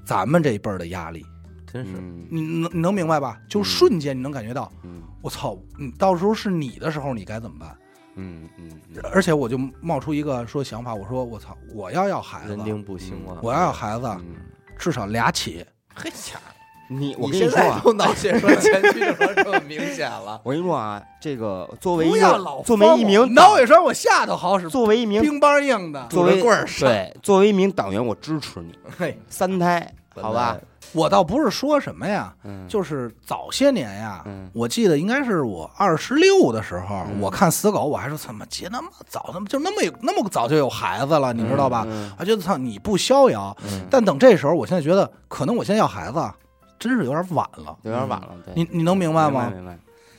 [0.05, 1.25] 咱们这一辈儿的压力，
[1.73, 3.39] 真是，嗯你能你能明白吧？
[3.49, 7.77] 就瞬间你能感觉到，嗯我操，你到时候是你的时候，你该怎么办？
[8.17, 8.71] 嗯嗯
[9.11, 14.37] 而且我就冒出一个说想法，我说我操，我要要孩子人，丁不兴旺，我要要孩子，嗯，
[14.79, 15.65] 至少俩起。
[15.95, 16.41] 嘿呀，
[16.89, 26.07] 你我现在跟你说啊，都脑血栓前驱症这么明显了， 我跟你说啊，这个作为一个不要老作为一名脑血栓，我下头好使，作为一名冰棒硬的。
[26.09, 30.59] 作为棍儿上对作为一名党员，我支持你 嘿，三胎，好吧？
[30.93, 41.85] 我倒不是说什么呀，嗯，就是早些年呀，嗯我记得应该是我二十六的时候，嗯我看死狗，我还说怎么结那么早，怎么就那么有那么早就有孩子了，你知道吧？
[41.89, 46.35] 嗯我觉得操你不逍遥，嗯但等这时候，我现在觉得可能我现在要孩子啊，
[46.79, 47.77] 真是有点晚了。
[47.83, 49.51] 有点晚了，对，你你能明白吗？
[49.55, 49.79] 明白。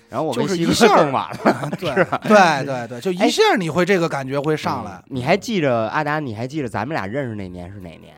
[0.09, 1.91] 然后我就是一下晚了， 对
[2.27, 5.03] 对对对，就一下你会这个感觉会上来嗯。
[5.07, 6.19] 你还记着阿达？
[6.19, 8.13] 你还记着咱们俩认识那年是哪年？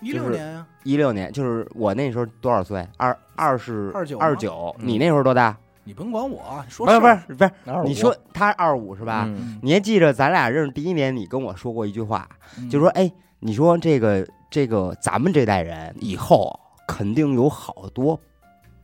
[0.00, 2.86] 一就是六年呀，一六年，就是我那时候多少岁？
[2.96, 4.74] 二二十二九二九。
[4.78, 5.56] 嗯你那时候多大？
[5.84, 7.50] 你甭管我，你说不是不是不是，
[7.84, 9.24] 你说他二五是吧？
[9.26, 12.28] 嗯你还记着咱俩认识第一年，你跟我说过一句话，
[12.58, 18.18] 嗯就说哎，你说这个这个咱们这代人以后肯定有好多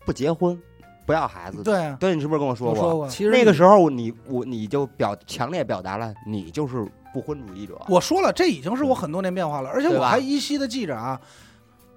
[0.07, 0.57] 不结婚、
[1.05, 1.63] 不要孩子。
[1.65, 2.81] 对啊，对，你是不是跟我说过？
[2.81, 7.81] 我说过，其实那个时候你我你就表强烈表达了你就是不婚主义者。
[7.89, 11.21] 我说了，这已经是我很多年变化了，而且我还依稀的记着啊，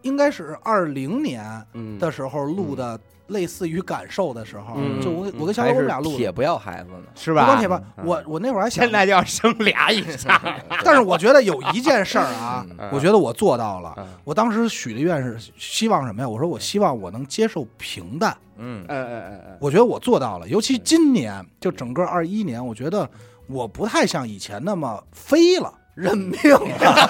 [0.02, 6.18] 应该是二零年嗯的时候录的，类似于感受的时候，嗯就我嗯我跟小伟我们俩录的。
[6.18, 7.04] 铁不要孩子呢？
[7.16, 7.46] 是吧？
[7.46, 10.40] 光铁吧，嗯我我那会儿还想现，在就要生俩以上，
[10.84, 13.94] 但是我觉得有一件事儿啊 嗯，我觉得我做到了。
[13.98, 16.28] 嗯我当时许的愿是希望什么呀？
[16.28, 18.36] 我说我希望我能接受平淡。
[18.58, 23.08] 嗯哎哎哎哎，我觉得我做到了，尤其今年，就整个二一年，我觉得
[23.48, 25.74] 我不太像以前那么飞了。
[25.96, 27.10] 认命了！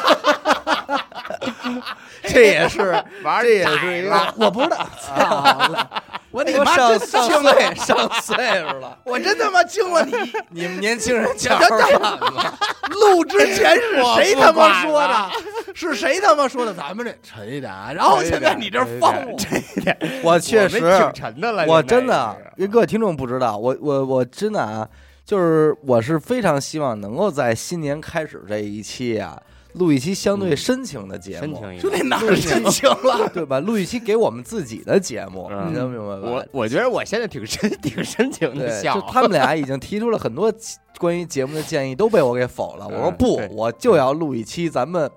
[2.22, 2.92] 这也是，
[3.24, 6.04] 玩这也是一个 我不知道，操了！
[6.30, 10.06] 我你妈上真上了，岁上岁数了，我真他妈惊了！
[10.06, 12.54] 你你们年轻人瞧这这反了，
[12.92, 15.32] 录之前是谁他妈说的？
[15.74, 16.72] 是谁他妈说的？
[16.72, 19.36] 咱们这沉一点啊，然后现在你这放我，
[20.22, 24.88] 我确实挺沉的了，我真的因为各位听众不知道，我我我真的啊，
[25.26, 29.42] 就是我是非常希望能够在新年开始这一期啊，
[29.74, 32.04] 录一期相对深情的节目，深情一就那。
[32.04, 33.28] 哪儿深情 了？
[33.34, 33.60] 对吧？
[33.60, 36.30] 录一期给我们自己的节目，嗯你能明白吧？
[36.30, 40.54] 我我觉得我现在挺深 挺深情的，笑就，他们俩已经提出了很多
[41.00, 42.88] 关于节目的建议，都被我给否了。
[42.88, 45.10] 我说嗯不，我就要录一期咱们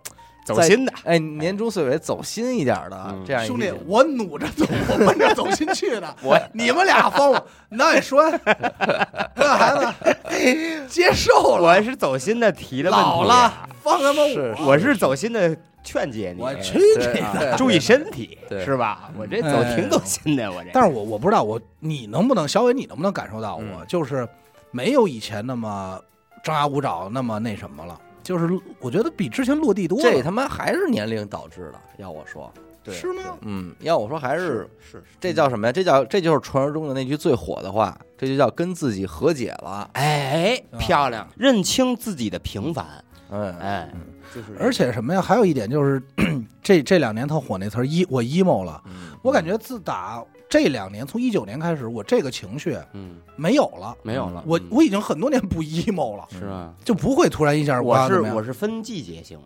[0.54, 0.92] 走心的。
[1.04, 6.14] 哎年终岁尾走心一点的嗯这样兄弟，我努着走，我奔着走心去的。
[6.22, 8.30] 我你们俩放我， 那也说，
[9.36, 17.54] 这孩子接受了，我是走心的提的问题啊老了，放他妈是我，我是走心的劝解你，我去你的！
[17.56, 19.10] 注意身体，是吧？
[19.16, 20.70] 我这走哎挺走心的，我这。
[20.72, 24.28] 但是我我不知道我你能不能小伟，你能不能感受到我、嗯就是
[24.70, 25.98] 没有以前那么
[26.42, 27.98] 张牙舞爪，那么那什么了。
[28.28, 31.80] 就是我觉得比之前落地多了，这他妈还是年龄导致的。
[31.96, 32.52] 要我说，
[32.84, 33.38] 对是吗？
[33.40, 35.72] 嗯，要我说还是是是，这叫什么呀？
[35.72, 39.88] 这叫这就是传说中的那句最火的话，这就叫跟自己和解了。
[39.94, 43.90] 哎，漂亮，认清自己的平凡，嗯，哎，
[44.34, 45.22] 就是，而且什么呀？
[45.22, 46.02] 还有一点就是，
[46.62, 48.82] 这这两年特火那词儿 e 我 emo 了。
[48.84, 53.94] 嗯我感觉自打这两年，从一九年开始，我这个情绪嗯，没有了。
[54.02, 56.72] 没有了，我嗯我已经很多年不 emo 了，是啊？
[56.84, 59.38] 就不会突然一下我是我是分季节性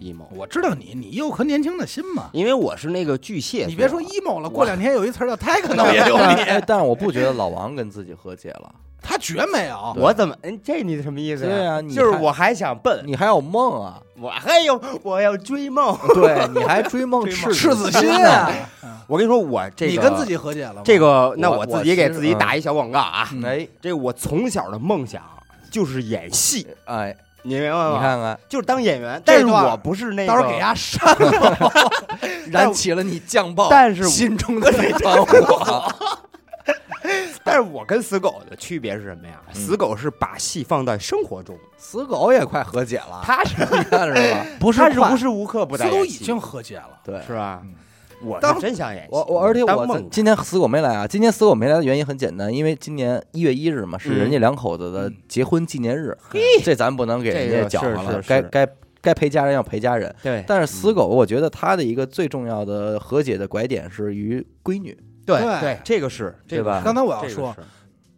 [0.00, 2.30] emo，我知道你，你有颗年轻的心嘛。
[2.32, 9.94] 因为我是那个巨蟹，你别说 emo 了，过两天有一词儿叫 techno 也有你，但哎，但是我不觉得老王跟自己和解了，他绝没有。
[9.96, 10.34] 我怎么？
[10.42, 11.50] 嗯，这你什么意思呀？
[11.50, 14.00] 对啊就是我还想奔，你还有梦啊？
[14.18, 15.96] 我还有我要追梦。
[16.14, 18.50] 对，你还追梦 赤赤子心啊！
[19.12, 20.82] 我跟你说，我这个你跟自己和解了吗？
[20.82, 23.28] 这个，那我我自己给自己打一小广告啊。
[23.32, 25.22] 嗯哎这我从小的梦想
[25.70, 27.90] 就是演戏，哎，你明白吗？
[27.92, 31.72] 你，看看，就是当演员，但是我不是那个，到时候给丫删了。
[32.48, 35.92] 燃起了你酱爆但是心中的那团火。
[37.44, 39.34] 但是我跟死狗的区别是什么呀？
[39.54, 44.46] 嗯死狗是把戏放在生活中，死狗也快和解了，他是你看是吧？
[44.58, 46.98] 不是他是无时无刻不在死狗已经和解了。
[47.04, 47.74] 对，是吧嗯？
[48.24, 56.16] 我当是真想演戏，我我而且我今天死狗没来啊，今天死狗没来的原因很简单，因为今年一月一日嘛，是嗯人家两口子的结婚纪念日，
[56.62, 58.68] 这咱不能给人家搅和了，该该
[59.00, 60.14] 该陪家人要陪家人。
[60.22, 67.54] 对但是死狗，我觉得他的一个最重要的和解的拐点是于闺女，对对对，这个是这个对吧刚才我要说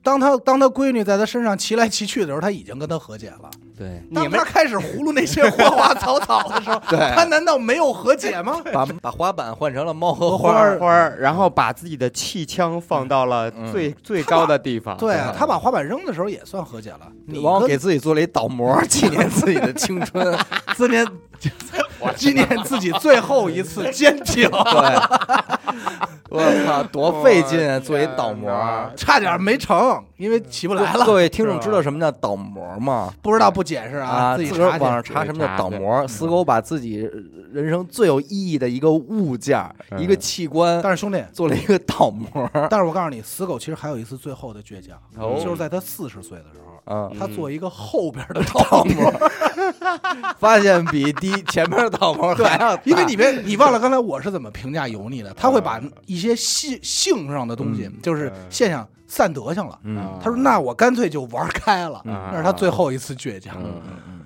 [0.03, 3.51] 当他当他闺女在他身上骑来骑去的时候，他已经跟他和解了。
[3.77, 8.61] 对，当你们他开始葫芦那些花花草草的时候， 对他难道没有和解吗？
[8.73, 14.97] 把把滑板换成了猫和花花儿，花儿，然后把自己的气枪放到了嗯最最高的地方。
[14.97, 17.01] 对啊，他把滑板扔的时候也算和解了。
[17.27, 20.37] 你往往给自己做了一倒模，纪念自己的青春。
[20.77, 21.07] 纪念
[22.17, 24.61] 纪念自己最后一次坚挺，对，
[26.31, 27.79] 我操，多费劲啊！
[27.79, 28.51] 做一倒模。
[28.97, 31.15] 差点没成，因为起不来了各。
[31.15, 33.13] 位听众知道什么叫倒模吗？
[33.23, 34.53] 不知道不解释啊，自己。
[34.59, 36.07] 网上查什么叫倒模。
[36.07, 37.09] 死狗把自己
[37.53, 39.59] 人生最有意义的一个物件、
[39.91, 42.51] 嗯一个器官但是兄弟，做了一个倒模。
[42.69, 49.13] 但是我告诉你，死狗其实还有一次最后的倔强，哦就是在他四十岁的时候，嗯，他做一个后边的倒模。
[50.39, 59.79] 发现比第一前面的倒模还要，因为你别你忘了刚才我是怎么评价油腻的，他会把一些性性上的东西，就是现象散德性了。
[59.85, 63.63] 嗯他说：“那我干脆就玩开了。”嗯那是他最后一次倔强。
[63.63, 64.21] 嗯嗯嗯。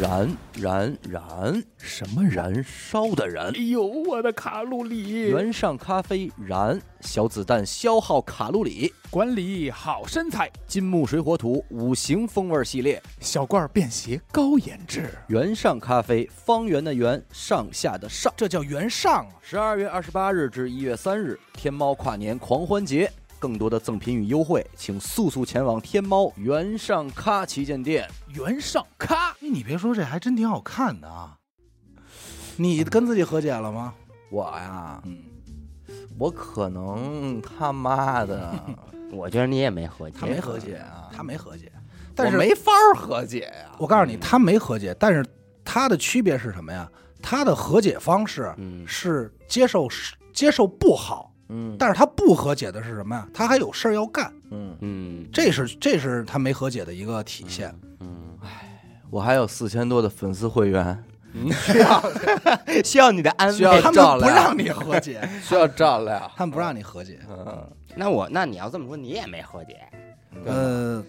[0.00, 3.48] 燃燃燃，什么燃烧的燃？
[3.48, 8.92] 哎呦，我的卡路里原上咖啡燃，小子弹消耗卡路里。
[9.10, 15.10] 管理好身材，金木水火土五行风味系列，小罐便携高颜值。
[15.28, 18.32] 原上咖啡，方圆的圆，上下的上。
[18.34, 19.28] 这叫原上啊！
[19.42, 28.08] 十二月二十八日至一月三日，天猫跨年狂欢节，更多的赠品与优惠，请速速前往天猫原上咖旗舰店。
[28.28, 31.36] 原上咖，哎，你别说，这还真挺好看的啊！
[32.56, 33.94] 你跟自己和解了吗？
[34.30, 35.18] 我呀，嗯，
[36.20, 38.54] 我可能他妈的，
[39.10, 41.72] 我觉得你也没和解，他没和解啊他没和解，
[42.14, 43.74] 但是没法儿和解呀。
[43.76, 45.26] 我告诉你，他没和解，但是
[45.64, 46.88] 他的区别是什么呀？
[47.20, 49.88] 他的和解方式嗯是接受
[50.32, 53.28] 接受不好，嗯但是他不和解的是什么呀？
[53.34, 57.74] 他还有事儿要干，嗯，嗯，这是这是他没和解的一个体现。
[58.00, 61.04] 嗯，哎我还有四千多的粉丝会员，
[61.52, 62.02] 需要
[62.82, 63.82] 需要你的安需要慰。
[63.82, 66.32] 他照料们不让你和解， 需要照料。
[66.34, 67.20] 他们不让你和解。
[67.28, 67.62] 嗯
[67.94, 69.76] 那我那你要这么说，你也没和解。
[70.46, 71.04] 呃，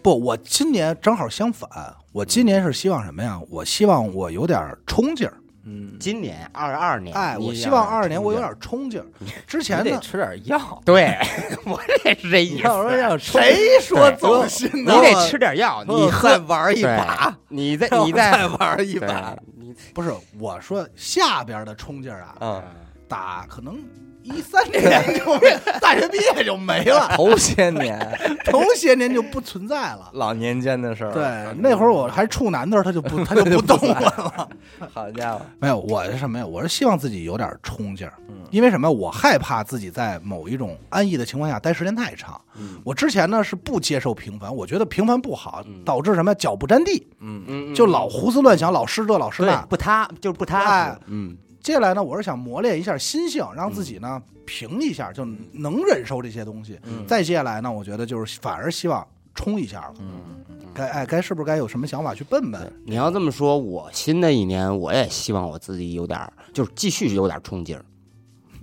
[0.00, 1.68] 不，我今年正好相反，
[2.12, 3.38] 我今年是希望什么呀？
[3.50, 5.34] 我希望我有点冲劲儿。
[5.64, 9.06] 嗯，今年二二年，哎，我希望要二二年我有点冲劲儿。
[9.46, 10.58] 之前呢，得吃点药。
[10.84, 11.16] 对
[11.64, 12.62] 我也是这意思。
[12.64, 14.86] 要说要谁说对走心你？
[14.86, 19.36] 得吃点药，你再玩一把，你再 你再再玩一把。
[19.56, 22.62] 你不是我说下边的冲劲儿啊，嗯，
[23.08, 23.78] 打可能
[24.22, 27.98] 一三年就没，大学毕业就没了，头些年
[28.44, 30.10] 头些年就不存在了。
[30.14, 31.12] 老年间的事儿。
[31.12, 31.22] 对，
[31.58, 34.48] 那会儿我还处男的时候，他就不他就不动我了。
[34.92, 36.46] 好家伙，没有，我是什么呀？
[36.46, 38.90] 我是希望自己有点冲劲儿，嗯因为什么？
[38.90, 42.40] 我害怕自己在某一种安逸的情况下待时间太长。
[42.58, 46.34] 嗯我之前呢是不接受平凡，我觉得平凡不好嗯，导致什么呀？
[46.34, 49.62] 脚不沾地，嗯嗯，就老胡思乱想，老是这老是对那。
[49.66, 50.98] 不塌就是不踏哎实。
[51.06, 56.78] 嗯接下来呢，我是想磨练一下心性，让自己呢平一下，就能忍受这些东西。
[56.84, 59.94] 嗯再接下来呢，我觉得就是反而希望冲一下了。
[60.00, 60.42] 嗯
[60.74, 62.72] 该哎该是不是该有什么想法去奔奔？
[62.86, 67.84] 你要这么说，我新的一年我也希望我自己有点儿，就是继续有点冲劲儿，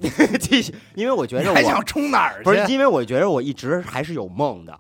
[0.40, 2.44] 继续，因为我觉得我还想冲哪儿去？
[2.46, 4.78] 不是，因为我觉得我一直还是有梦的，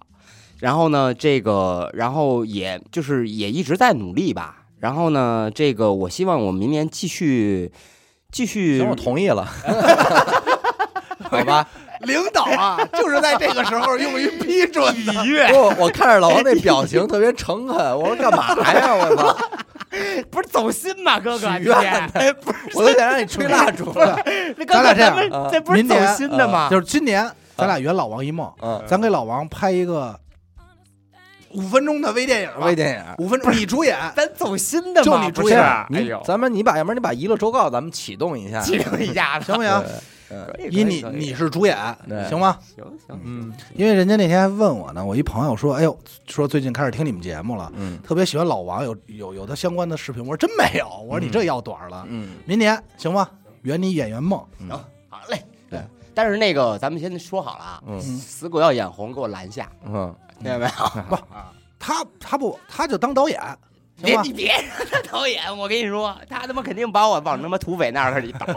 [0.57, 7.71] 然后呢，这个，然后也就是也一直在努力吧，然后呢，这个我希望我明年继续
[8.31, 9.47] 继续行，我同意了。
[11.29, 11.67] 好吧，
[12.01, 15.13] 领导啊，就是在这个时候用于批准的。
[15.51, 18.95] 不，我看着老王那表情特别诚恳，我说干嘛呀？
[18.95, 19.37] 我操，
[20.31, 21.51] 不是走心吗，哥哥？
[21.57, 21.75] 许愿
[22.13, 24.19] 哎，不是，我都想让你吹蜡烛了。
[24.67, 26.67] 咱俩这样这不是走心的吗？
[26.71, 30.19] 就是今年，咱俩圆老王一梦，嗯，咱给老王拍一个
[31.53, 32.65] 五分钟的微电影吧。
[32.65, 33.23] 微电影。
[33.23, 33.97] 五分钟，你主演。
[34.15, 35.05] 咱走心的吗？
[35.05, 35.59] 就你主演
[36.25, 39.71] 咱们你把，要不然你把娱乐周告咱们启动一下，启动一下，行不行？
[40.31, 41.75] 嗯以你你是主演，
[42.29, 42.59] 行吗？
[42.75, 50.21] 行行，嗯因为人家那天还问我呢，我一朋友说，哎呦，说最近开始听你们节目了，嗯特别喜欢老王，有有有他相关的视频。
[50.21, 53.27] 我说真没有，我说你这要短了，嗯明年行吗？
[53.63, 54.39] 圆你演员梦。
[54.59, 54.69] 行，
[55.09, 55.43] 好嘞。
[55.67, 55.79] 对，
[56.13, 61.01] 但是那个咱们先说好了啊，嗯死狗要眼红，给我拦下，嗯，听见没有？
[61.09, 61.17] 不
[61.77, 63.39] 他他不他就当导演，
[64.01, 64.33] 别你？
[64.33, 68.47] 别让他导演，我跟你说，他他妈肯定把我往他妈土匪那儿里倒，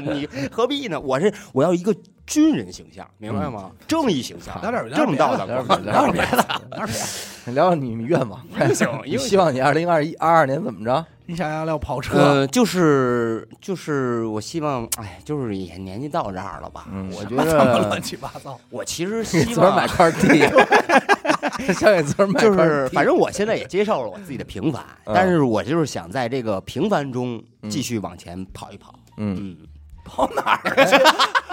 [0.00, 0.98] 你何必呢？
[0.98, 1.94] 我是我要一个
[2.26, 3.70] 军人形象，明白吗？
[3.86, 7.52] 正义形象，聊点正道的聊光，点聊点别的，聊点别的？
[7.52, 9.24] 聊聊你们愿望，英雄英雄。
[9.24, 11.04] 你 希望你二零二一二二年怎么着？
[11.32, 16.84] 你想要辆跑车，呃，就是就是，我希望，哎，就是也年纪到这儿了吧？
[16.92, 18.60] 嗯我觉得乱七八糟。
[18.68, 28.94] 我其实给希望 自个儿买块地，想给自个儿买就块地是反正我现在也接受了我自己的平凡，嗯但是我就是想在这个平凡中嗯继续往前跑一跑。
[29.16, 29.56] 嗯，嗯，
[30.04, 31.02] 跑哪儿去？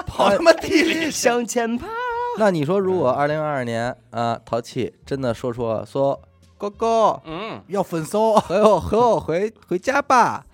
[0.05, 1.87] 跑他妈地里向前跑。
[2.37, 6.19] 那你说如果二零二二年啊，淘气真的说出说
[6.59, 7.19] 哥哥。
[7.25, 10.45] 嗯，要分手，和我和我回回家吧，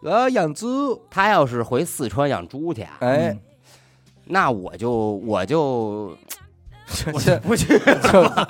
[0.00, 3.36] 我要养猪，他要是回四川养猪去，啊哎，
[4.24, 4.90] 那我就
[5.26, 6.16] 我就
[7.12, 7.78] 我这不去，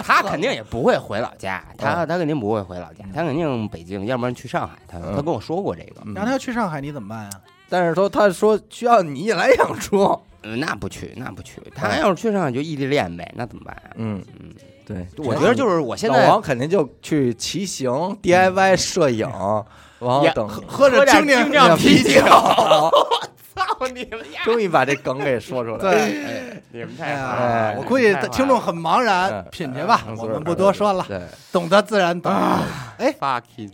[0.04, 4.76] 他肯定也不会回老家，他他肯定不会回老家，他肯定北京，要不然去上海。
[4.86, 5.16] 他嗯。
[5.16, 6.12] 他跟我说过这个，嗯。
[6.14, 7.30] 让他要去上海，你怎么办呀？
[7.70, 11.60] 但是说他说需要你来养猪，嗯那不去，那不去。
[11.74, 13.90] 他要是去上海就异地恋呗，那怎么办啊？
[13.96, 14.54] 嗯，嗯，
[14.88, 19.28] 对，我觉得就是我现在老王肯定就去骑行、DIY 摄影，
[20.00, 22.90] 然后呀等喝着精酿酿 啤酒 我，
[23.54, 24.40] 操你们呀！
[24.44, 25.80] 终于把这梗给说出来了。
[25.80, 31.20] 对，哎，你们哎太好了，我估计听众很茫然嗯，品去吧，嗯我们不多说了，对，
[31.52, 32.32] 懂得自然懂。
[32.32, 33.14] 哎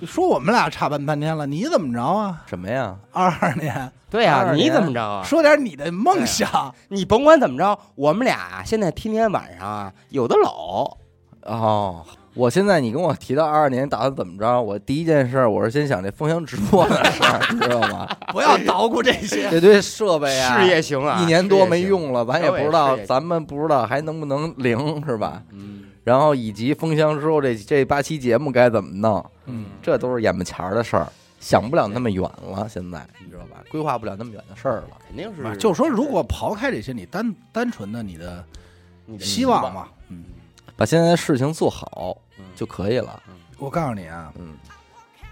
[0.06, 2.42] 说我们俩差半半天了，你怎么着啊？
[2.46, 2.96] 什么呀？
[3.12, 5.22] 二二年，对啊，你怎么着啊？
[5.22, 6.74] 说点你的梦想。
[6.88, 10.96] 你甭管怎么着，我们俩啊现在天天晚上啊有的搂，
[11.44, 12.04] 哦，
[12.34, 18.08] 我现在你跟我提到二二年打算怎么着，我第一件事我是先想这封箱直播的事儿，你知道吗？
[18.32, 19.50] 不要捣鼓这些。
[19.50, 25.42] 这堆设备啊，事业型啊，一年多没用了，咱也不知道咱们不知道还能不能灵是吧？
[25.52, 31.06] 嗯，然后以及封箱之后这这八期节目该怎么弄，嗯，这都是眼巴前儿的事儿。
[31.40, 33.62] 想不了那么远了，现在你知道吧？
[33.70, 34.96] 规划不了那么远的事儿了。
[35.06, 38.42] 肯定是啊就是说，如果刨开这些，你单单纯的你的
[39.04, 40.24] 你的希望嘛，嗯，
[40.76, 43.22] 把现在的事情做好嗯就可以了。
[43.58, 44.56] 我告诉你啊，嗯，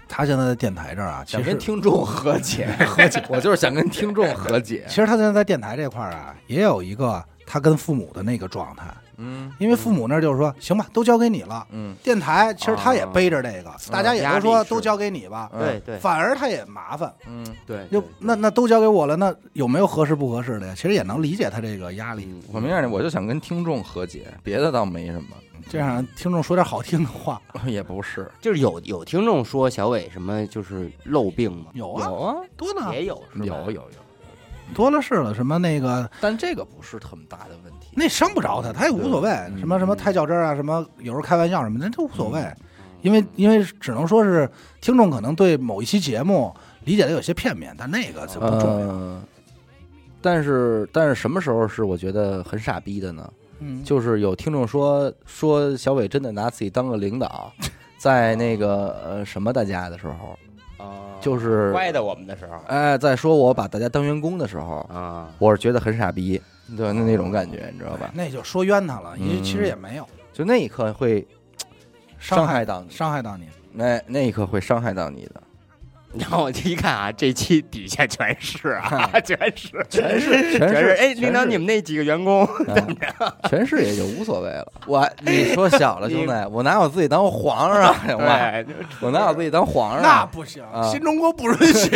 [0.07, 4.95] 他现在在电台这儿啊，其想跟实听众和解， 和解，我就是想跟听众和解其。
[4.95, 8.85] 实他现在在电台这块儿啊，也有一个他跟父母的那个状态，
[9.17, 11.65] 嗯因为父母那儿就是说，行吧，都交给你了。
[11.71, 11.95] 嗯。
[12.03, 15.97] 电台其实他也背着这个，大家也都说都交给你吧，对对。
[15.97, 20.73] 反而他也麻烦，嗯，对，就那那都交给我了，那有没有合适不合适的呀？
[20.75, 25.29] 其实也能理解他这个压力，嗯我明儿我就想跟听众和解，别的倒没什么，
[25.69, 27.41] 这样听众说点好听的话。
[27.65, 28.29] 也不是。
[28.41, 33.87] 就是有有听众说小伟什么就是漏病嘛，有啊，有啊，多呢，也有有有有，
[34.73, 37.89] 多了是了，什么那个但这个不是特别大的问题。
[37.93, 42.43] 那伤不着他，他也无所谓，嗯什么什么太较真儿啊，什么有时候开玩笑什么的，那都无所谓，
[43.01, 44.49] 因为因为只能说是
[44.81, 46.53] 听众可能对某一期节目
[46.83, 48.87] 理解的有些片面，但那个就不重要。
[48.87, 49.21] 呃，
[50.21, 53.31] 但是但是什么时候是我觉得很傻逼的呢？
[53.59, 57.53] 嗯，就是有听众说说小伟真的拿自己当个领导，
[57.97, 60.37] 在那个呃什么大家的时候，啊，
[61.21, 62.59] 就是歪的我们的时候。
[62.67, 66.41] 哎，在说我把大家当员工的时候，啊，我是觉得很傻逼，
[66.75, 68.11] 对，那那种感觉，你知道吧？
[68.13, 70.07] 那就说冤他了，其实也没有。
[70.33, 71.25] 就那一刻会
[72.19, 73.47] 伤伤害到你，伤害到你。
[73.71, 75.41] 那那一刻会伤害到你的，
[76.19, 84.71] 然后我就一看啊，这期底下全是啊，全是全是全全是，是，哎，领导你们那几个员工，啊 全是也就无所谓了。
[84.85, 88.39] 我你说小了，兄弟，我拿我自己当皇上行吗？
[89.01, 91.89] 我拿我自己当皇上，那不行，啊新中国不允许，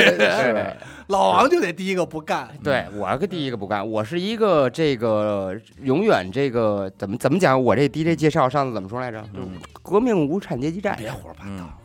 [1.07, 2.49] 老王就得第一个不干。
[2.63, 7.61] 对我个第一个不干，我是一个这个永远这个怎么怎么讲？
[7.61, 9.21] 我这 DJ 介绍上次怎么说来着？
[9.33, 9.51] 就是嗯
[9.83, 10.95] 革命无产阶级战。
[10.97, 11.76] 别胡说八道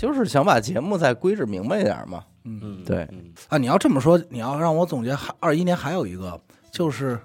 [0.00, 2.24] 就是想把节目再规制明白一点嘛。
[2.44, 6.40] 嗯嗯，对嗯啊，你要这么说，你要让我总结，还二一年还有一个
[6.72, 7.20] 就是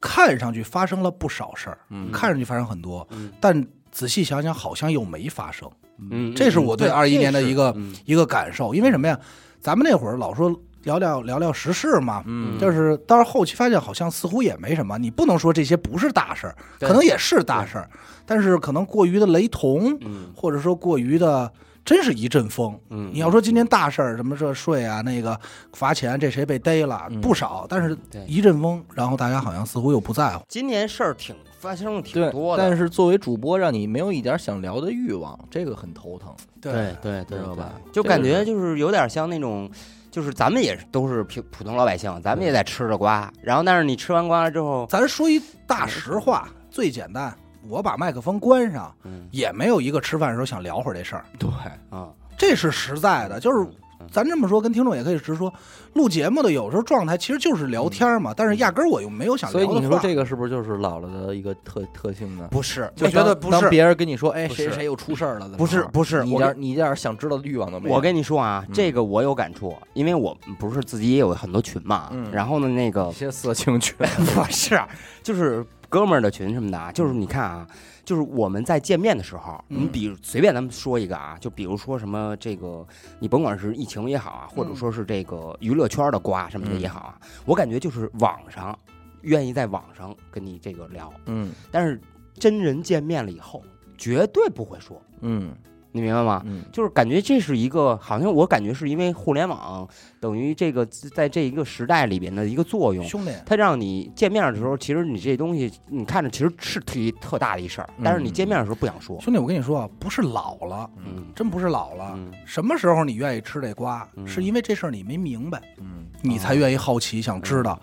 [0.00, 5.70] 看上去发生了不少事儿，嗯看上去发生很多，嗯但仔细想想好像又没发生，
[6.10, 8.74] 嗯，这是我对二一年的一个嗯一个感受。
[8.74, 9.20] 因为什么呀？
[9.60, 10.48] 咱们那会儿老说
[10.84, 14.96] 聊聊聊聊时事嘛，嗯就是到后期发现好像似乎也没什么。
[14.96, 17.90] 你不能说这些不是大事儿，可能也是大事儿，
[18.24, 21.52] 但是可能过于的雷同，嗯或者说过于的。
[21.88, 25.38] 真是一阵风，嗯，你要说今天大事儿，什么这税啊，那个
[25.72, 27.18] 罚钱，这谁被逮了，嗯。
[27.22, 30.44] 不少，但是一阵风，然后大家好像似乎又不在乎。
[30.48, 36.30] 今年事儿挺发生的挺多，的，但是作为主播，让你没有一点想聊的欲望，这个很头疼。
[36.60, 37.72] 对对对对知道吧？
[37.90, 38.78] 就感觉就是。
[38.78, 39.68] 有点像那种，
[40.10, 47.34] 就是咱们也都是平普通老百姓，咱们也在吃着瓜，然后但是你吃完瓜了之后，咱说一大实话，最简单，
[47.66, 51.48] 我把麦克风关上，嗯也没有一个吃饭的时候想聊会儿这事儿，对，
[51.90, 53.40] 啊，这是实在的。
[53.40, 53.58] 就是
[54.00, 55.52] 嗯咱这么说，跟听众也可以直说，
[55.92, 59.80] 录节目的有时候状态其实就是聊天嘛，但是压根儿我又没有想所以的话。
[59.80, 62.46] 你说这个是不是就是老了的一个特特性呢？
[62.50, 67.94] 不是，就觉得不是当别人跟你说，哎，不是谁谁又出事儿了，怎么不是着不是我你一点你一点想知道的欲望都没有。
[67.96, 74.80] 我跟你说啊，嗯这个我有感触，因为我不是自己也有很多群嘛，嗯然后呢，那个一些色情群，不是，
[75.24, 77.66] 就是哥们儿的群什么的啊，就是你看啊，
[78.04, 79.82] 就是我们在见面的时候，嗯。
[79.82, 82.86] 你比如随便咱们说一个啊，就比如说什么这个，
[83.18, 88.78] 你甭管是疫情也好啊，或者说是这个娱乐圈的瓜什么的也好啊，我感觉就是网上
[89.22, 91.52] 愿意在网上跟你这个聊，嗯。
[91.70, 92.00] 但是
[92.34, 93.62] 真人见面了以后，
[93.96, 95.54] 绝对不会说，嗯
[95.92, 96.42] 你明白吗？
[96.46, 99.88] 嗯就是感觉这是一个，好像我感觉是因为互联网
[100.20, 109.18] 等于这个在这一个时代里边的一个作用，兄弟，它让你见面的时候，其实你这东西你看着其实是特特大的一事儿，但是你见面的时候不想说。
[109.20, 112.12] 兄弟，我跟你说啊，不是老了，嗯真不是老了。
[112.16, 114.06] 嗯什么时候你愿意吃这瓜？
[114.16, 117.80] 嗯是因为这事儿你没明白，嗯你才愿意好奇，想知道。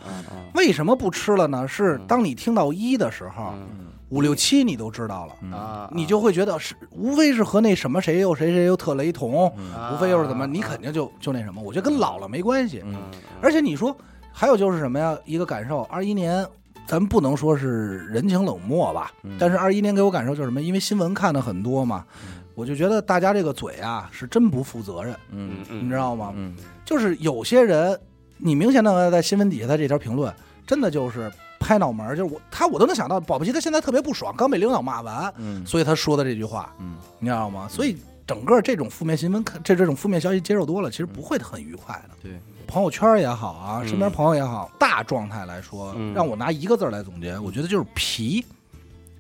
[0.54, 1.68] 为什么不吃了呢？
[1.68, 9.52] 是当你听到一的时候，嗯五六七你都知道了，嗯啊，你就会觉得是无非是和那什么谁又谁谁又特雷同，
[9.92, 11.62] 无非又是怎么，你肯定就就那什么。
[11.62, 12.82] 我觉得跟老了没关系。
[12.86, 12.96] 嗯
[13.42, 13.96] 而且你说
[14.32, 15.18] 还有就是什么呀？
[15.26, 16.46] 一个感受，二一年。
[16.88, 20.62] 咱不能说是人情冷漠吧，嗯但是二一年给我感受就是什么？
[20.62, 22.06] 因为新闻看的很多嘛，
[22.54, 26.32] 我就觉得大家这个嘴啊是真不负责任，你知道吗？
[26.36, 28.00] 嗯就是有些人，
[28.38, 30.32] 你明显的在新闻底下他这条评论，
[30.68, 31.32] 真的就是
[31.66, 37.68] 拍脑门，就是我他我都能想到，保不齐他现在特别不爽，刚被领导骂完，嗯所以他说的这句话，嗯你知道吗？
[37.68, 37.98] 所以
[38.28, 42.16] 整个这种负面新闻，这这种负面消息接受多了，其实不会很愉快的。
[42.22, 48.46] 对，朋友圈也好啊，嗯身边朋友也好，大状态来说，嗯让我拿一个字儿来总结，我觉得就是疲。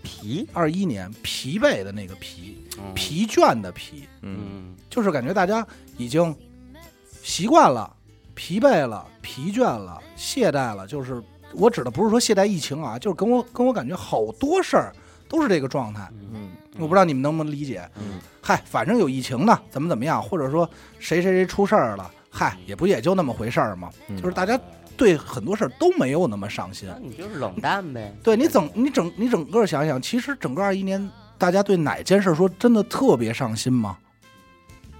[0.07, 5.65] 疲二一年疲惫的那个疲，疲倦的疲，嗯嗯就是感觉大家
[5.97, 6.35] 已经
[7.23, 7.91] 习惯了、
[8.35, 10.85] 疲惫了、疲倦了、懈怠了。
[10.85, 11.19] 就是
[11.53, 14.93] 我指的不是说懈怠疫情啊，就是跟我跟我感觉好多事儿
[15.29, 16.09] 都是这个状态。
[16.33, 17.89] 嗯我不知道你们能不能理解。
[17.97, 20.69] 嗯嗨，反正有疫情呢，怎么怎么样，或者说
[20.99, 23.89] 谁谁谁出事儿了，嗨，也不也就那么回事儿嘛。
[24.09, 24.59] 嗯就是大家
[24.97, 26.99] 对很多事儿都没有那么上心那。
[26.99, 28.13] 你就是冷淡呗。
[28.21, 33.97] 对你整你整你整个想想，其实整个二一年，大家对哪件事说真的特别上心吗？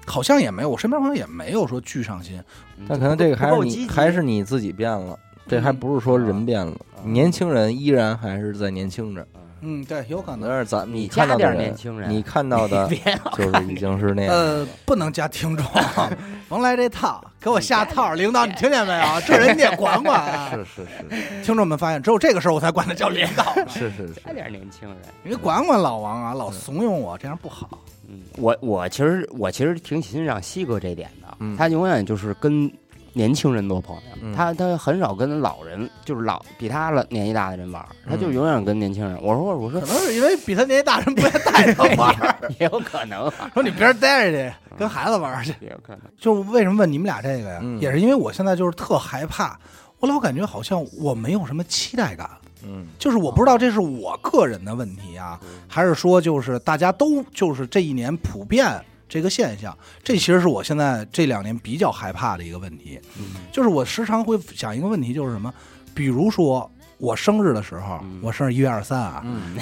[0.08, 2.42] 好像也没有，我身边朋友也没有说巨上心。
[2.78, 6.74] 嗯但可能这个还是你还是你自己变了，这还不是说人变了，
[7.04, 9.26] 嗯年轻人依然还是在年轻着。
[9.68, 10.48] 嗯，对，有可能。
[10.60, 12.88] 是咱你看到的加点年轻人你看到的
[13.36, 14.36] 就是已经是那样。
[14.36, 15.66] 呃，不能加听众，
[16.48, 18.14] 甭来这套，给我下套。
[18.14, 19.22] 领导，你听见没有？
[19.26, 20.52] 这人你得管管啊！
[20.52, 23.44] 是是是听众们发现，只有这个时候我才管他叫领导。
[23.68, 24.98] 是是是加，点年轻人。
[25.24, 27.80] 你管管老王啊，老怂恿我，这样不好。
[28.08, 32.72] 嗯，我我其实我其实挺欣赏西哥这点的，嗯他永远就是跟
[33.18, 34.36] 年轻人多朋友，嗯。
[34.36, 39.18] 他他很少跟老人，就是老比他了年纪大的人玩，他就嗯永远跟年轻人。
[39.24, 42.14] 我说我说可能是因为比他年纪大人不愿带他玩，
[42.60, 45.56] 也有可能啊，说你别人待着去，跟孩子玩儿去。
[45.62, 46.02] 也有可能。
[46.20, 47.60] 就是为什么问你们俩这个呀？
[47.64, 47.80] 嗯。
[47.80, 49.58] 也是因为我现在就是特害怕，
[50.00, 52.30] 我老感觉好像我没有什么期待感，
[52.64, 52.86] 嗯。
[53.00, 55.40] 就是我不知道这是我个人的问题啊，
[55.70, 58.68] 还是说就是大家都就是这一年普遍
[59.08, 65.54] 这个现象，这其实是我现在这两年比较害怕的一个问题，嗯就是我时常会想一个问题，就是什么，
[65.94, 69.58] 比如说我生日的时候，嗯我生日一月二十三啊， 嗯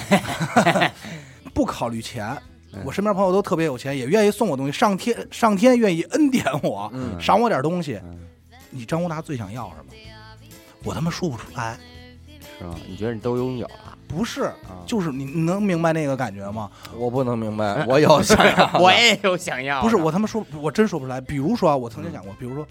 [1.52, 2.26] 不考虑钱
[2.72, 2.82] 嗯。
[2.84, 4.72] 我身边朋友都特别有钱，也愿意送我东西。
[4.72, 8.00] 上天上天愿意恩典我，嗯赏我点东西。
[8.04, 8.18] 嗯，
[8.70, 9.92] 你张宏达最想要什么？
[10.82, 11.76] 我他妈说不出来。
[12.58, 12.76] 是吗？
[12.88, 13.93] 你觉得你都拥有了？
[14.06, 14.54] 不是，啊
[14.86, 16.70] 就是你你能明白那个感觉吗？
[16.96, 21.20] 我不能明白， 我有想要， 我也有想要，不是，我他妈说，我真说不出来。
[21.20, 22.66] 比如说啊，我曾经想过，比如说，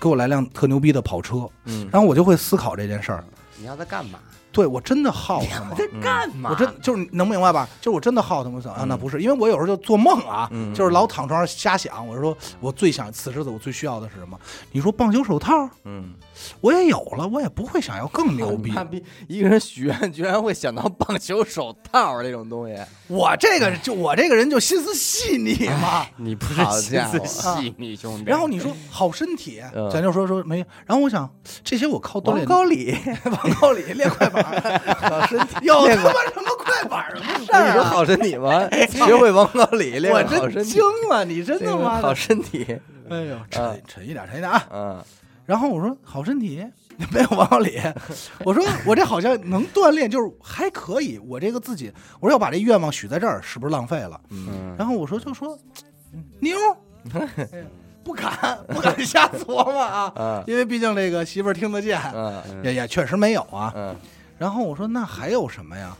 [0.00, 3.24] 给我来辆特牛逼的跑车，嗯然后我就会思考这件事儿。
[3.56, 4.18] 你要它干嘛？
[4.54, 5.72] 对我真的耗他吗？
[5.76, 6.48] 在干嘛？
[6.50, 7.68] 我真就是能明白吧？
[7.80, 8.72] 就是我真的耗他们想？
[8.72, 12.06] 啊，嗯那不是，因为我有时候就做梦啊，嗯就是老躺床上瞎想。
[12.06, 14.38] 我说我最想此时此刻我最需要的是什么？
[14.72, 16.14] 你说棒球手套，嗯，
[16.60, 18.72] 我也有了，我也不会想要更牛逼。
[18.90, 26.06] 逼，一个人许愿居然会想到棒球手套这种东西，我这个就 我这个人就心思细腻嘛。
[26.16, 28.24] 你不是心思细腻兄弟。
[28.26, 30.58] 然后你说好身体嗯，咱就说说没。
[30.86, 31.28] 然后我想
[31.64, 37.84] 这些我靠锻炼，高里，王高里练快板儿，好身体有他妈什么快板儿什么事不是你说？
[37.84, 38.68] 好身体吗？
[38.88, 42.14] 学会王高里，练我个好身体真惊，了，你真的吗好！
[42.14, 42.64] 身体，
[43.10, 44.66] 哎呦，沉嗯沉一点，沉一点啊！
[44.72, 45.04] 嗯
[45.46, 46.64] 然后我说好身体
[47.12, 47.78] 没有王高里，
[48.44, 51.18] 我说 我这好像能锻炼，就是还可以。
[51.18, 54.18] 我这个自己，我说要把这愿望许在这儿，是不是浪费了？
[54.30, 55.58] 嗯嗯，然后我说就说
[56.40, 56.56] 妞，
[58.02, 63.70] 不敢不敢瞎琢磨啊，嗯因为毕竟这个媳妇儿听得见，嗯也也确实没有啊。
[63.76, 63.94] 嗯
[64.38, 65.96] 然后我说那还有什么呀？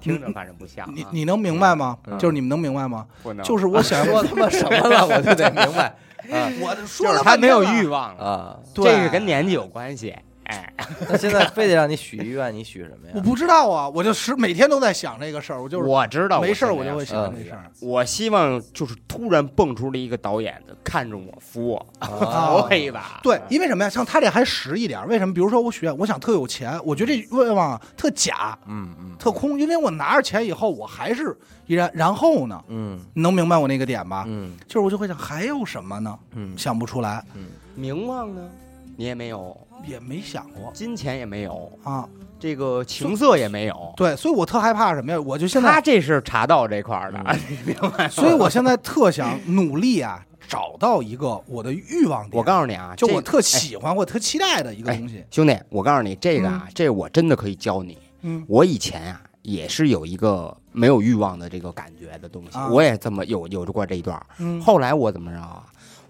[0.00, 0.92] 听着反正不像啊。
[0.94, 1.96] 你你能明白吗？
[2.06, 3.06] 嗯就是你们能明白吗？
[3.22, 5.86] 不能，就是我想说他妈什么了， 我就得明白
[6.30, 8.58] 啊我说了就是他没有欲望，了，啊！
[8.74, 10.14] 这个跟年纪有关系。
[10.44, 10.72] 哎，
[11.08, 13.12] 那现在非得让你许一愿，你许什么呀？
[13.14, 17.70] 我不知道啊，我就是每天都在想这个事儿，我就是我知道，没事儿我就会想嗯这事儿。
[17.80, 22.24] 我希望就是突然蹦出了一个导演的，看着我，扶我，啊扶
[22.68, 23.20] 我一把。
[23.22, 23.88] 对，因为什么呀？
[23.90, 25.32] 像他这还实一点，为什么？
[25.32, 31.34] 比如说我许愿，我想特有钱，我觉得这愿望啊特假、嗯嗯特空，因为我拿着钱以后，我还是
[31.66, 32.62] 依然，然后呢？
[32.68, 34.24] 嗯你能明白我那个点吧？
[34.28, 36.18] 嗯就是我就会想，还有什么呢？
[36.34, 38.48] 嗯想不出来，嗯名望呢，
[38.96, 42.08] 你也没有，也没想过金钱也没有，啊。
[42.36, 43.94] 这个情色也没有。
[43.96, 45.18] 对，所以我特害怕什么呀？
[45.18, 48.08] 我就现在他，这是茶道这块儿的，嗯你明白吗？
[48.08, 52.38] 所以我现在特想努力啊，找到一个我的欲望点。
[52.38, 55.24] 我告诉你啊，就我特喜欢或特期待的一个哎东西。
[55.30, 57.96] 兄弟，我告诉你，这个啊，这我真的可以教你。
[58.20, 64.20] 嗯我以前啊，也是有一个没有欲望的这个感觉的东西，啊我也这么有有过这一段。
[64.38, 65.64] 嗯，后来我怎么着啊？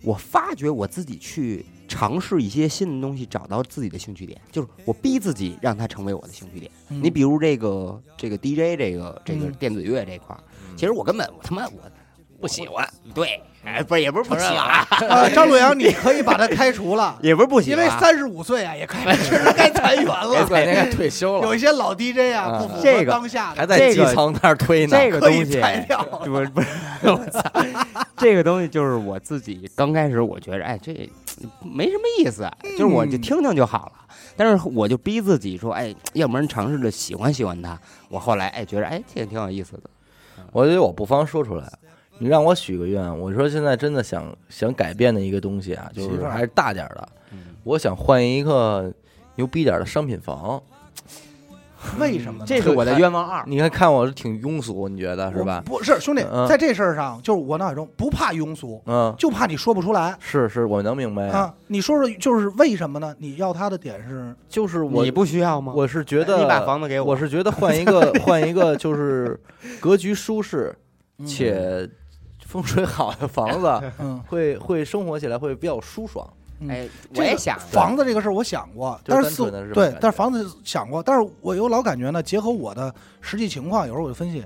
[0.05, 6.71] 我发觉我自己去尝试一些新的东西，找到自己的兴趣点，就是我逼自己让它成为我的兴趣点。
[6.91, 11.91] 嗯你比如这个这个 DJ 这个这个嗯电子乐这块儿，嗯其实我根本我他妈我
[12.41, 12.89] 不喜欢。
[13.15, 14.57] 对，哎，不是也不是不喜欢，
[15.09, 20.47] 啊， 张洛阳，你可以把他开除了， 也不是不行因，为三十五岁啊，也该确实该裁员了。
[20.51, 24.97] 该该退休了，有一些老 DJ 啊，啊不符合这个当下的，还在基层那儿推呢。
[24.99, 26.03] 这个东西裁掉。
[26.03, 26.69] 不是不是，
[27.03, 27.43] 我操，
[28.17, 30.93] 这个东西就是我自己刚开始我觉着，哎，这
[31.63, 33.93] 没什么意思，就是我就听听就好了。
[34.37, 37.79] 但是我就逼自己说，哎，要不然尝试着喜欢喜欢他。
[38.09, 39.83] 我后来哎觉得，哎，这个挺有意思的。
[40.53, 41.65] 我觉得我不妨说出来，
[42.19, 48.93] 你让我许个愿，我说现在真的想想改变的一个东西啊，就是还是大点儿的，嗯我想换一个
[49.37, 50.63] 牛逼点儿的商品房。
[52.01, 52.47] 为什么呢？
[52.47, 53.45] 这是我的愿望二。
[53.47, 55.63] 你看看我是挺庸俗，你觉得是吧？
[55.67, 61.37] 不是兄弟嗯，在这事儿上，就是我脑海中不怕庸俗，嗯，就怕你说不出来是是，我能明白呀。
[61.37, 61.55] 啊。
[61.67, 63.15] 你说说，就是为什么呢？
[63.19, 65.75] 你要他的点是，就是我你不需要吗？
[65.77, 69.39] 我是觉得你把房子给我我是觉得换一个 换一个就是
[69.79, 70.75] 格局舒适
[71.19, 71.87] 嗯且
[72.55, 76.25] 风水好的房子， 嗯，会会生活起来会比较舒爽。
[76.61, 76.71] 嗯。
[76.71, 84.45] 哎，这个我也想房子这个事儿，我想过，就是但是似纯的是这种感，觉对但是房子想过，但是我有老感觉呢，结合我的实际情况，有时候我就分析，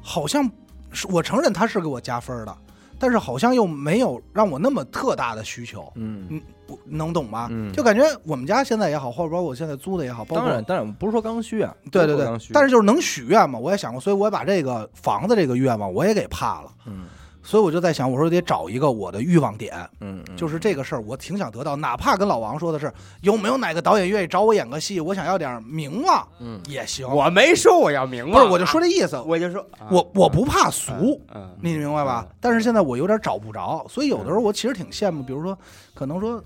[0.00, 0.48] 好像
[0.92, 2.56] 是我承认他是给我加分的，
[2.96, 7.48] 但是好像又没有让我那么特大的需求，嗯，我能懂吗？
[7.50, 7.72] 嗯。
[7.72, 12.14] 就感觉我们家现在也好，或者包括我现在租的也好，包括当然当然不是说刚需啊，对对对。
[12.14, 17.06] 不是说刚需，但是就是能许愿嘛，我也想过，所以我也把这个房子这个愿望我也给怕了，嗯
[17.46, 26.60] 所以我就在想，我说得找一个我的欲望点，嗯，嗯就是这个事儿，我挺想得到，哪怕跟老王说的是有没有哪个导演愿意找我演个戏，我想要点名望嗯。
[26.68, 27.08] 也行。
[27.08, 28.32] 我没说我要名望。
[28.32, 30.92] 不是，望，我就说这意思，我就说我我不怕俗，
[31.32, 32.26] 嗯，嗯你明白吧？
[32.40, 35.56] 但是现在我有点找不着，所以有的时候我其实挺羡慕，比如说
[35.94, 36.42] 可能说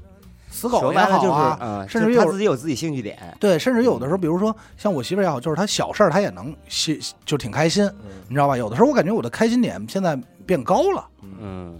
[0.50, 8.20] 死狗也好啊，嗯，甚至于他自己有自己兴趣点，对，甚至有的时候，比如说像我媳妇也好，就是她小事儿她也能心就挺开心，嗯。
[8.28, 8.56] 你知道吧？
[8.56, 10.16] 有的时候我感觉我的开心点现在
[10.50, 11.06] 变高了，
[11.40, 11.78] 嗯。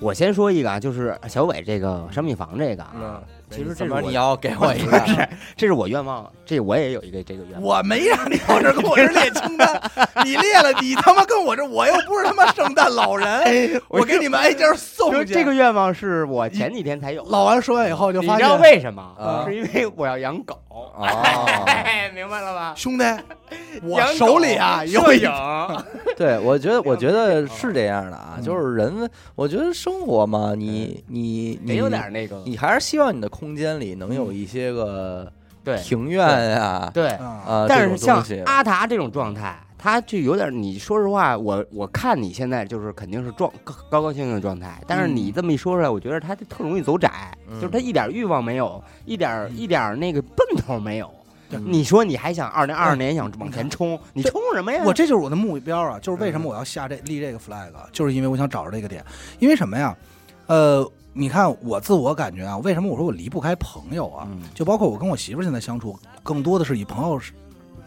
[0.00, 5.28] 我先说一个啊，就是小伟这个商品房这个啊，嗯，其实这怎么是你要给我一个？
[5.56, 7.62] 这是我愿望，这我也有一个这个愿望。
[7.62, 9.90] 我没让你往这跟我这列清单，
[10.24, 15.16] 你列了，你他妈跟我这，我又不是他妈圣诞老人， 我给你们挨家送去。
[15.16, 19.02] 说这个愿望是我前几天才有，老王说完以后就发现你知道为什么？
[19.18, 20.60] 啊是因为我要养狗。
[20.96, 22.72] 哦，哎， 明白了吧？
[22.76, 23.04] 兄弟，
[23.82, 25.32] 我手里啊有一摄影，
[26.16, 28.42] 对，我觉得我觉得是这样的啊，嗯。
[28.42, 35.30] 就是人，我觉得生活嘛，你你你有点那个，你还是希望你的空间里能有一些个
[35.64, 35.76] 对。
[35.78, 37.08] 庭院呀，对。
[37.10, 51.06] 啊，啊，但是像阿达这种状态，他就有点，你说实话，我我看你现在就是肯定是状高高高兴兴的状态，但是你这么一说出来，我觉得他特容易走窄，嗯就是他一点欲望没有，一点一点那个奔头没有。
[51.06, 51.14] 嗯
[51.64, 54.82] 你说你还想二零二二年想往前冲，你冲什么呀？
[54.84, 59.02] 我这就是我的目标啊，就是为什么我要下这立这个 flag，就是因为我想找着这个点，
[59.38, 59.96] 因为什么呀？
[60.46, 64.28] 呃，你看我自我感觉啊，为什么我说我离不开朋友啊？
[64.30, 67.18] 嗯就包括我跟我媳妇现在相处，更多的是以朋友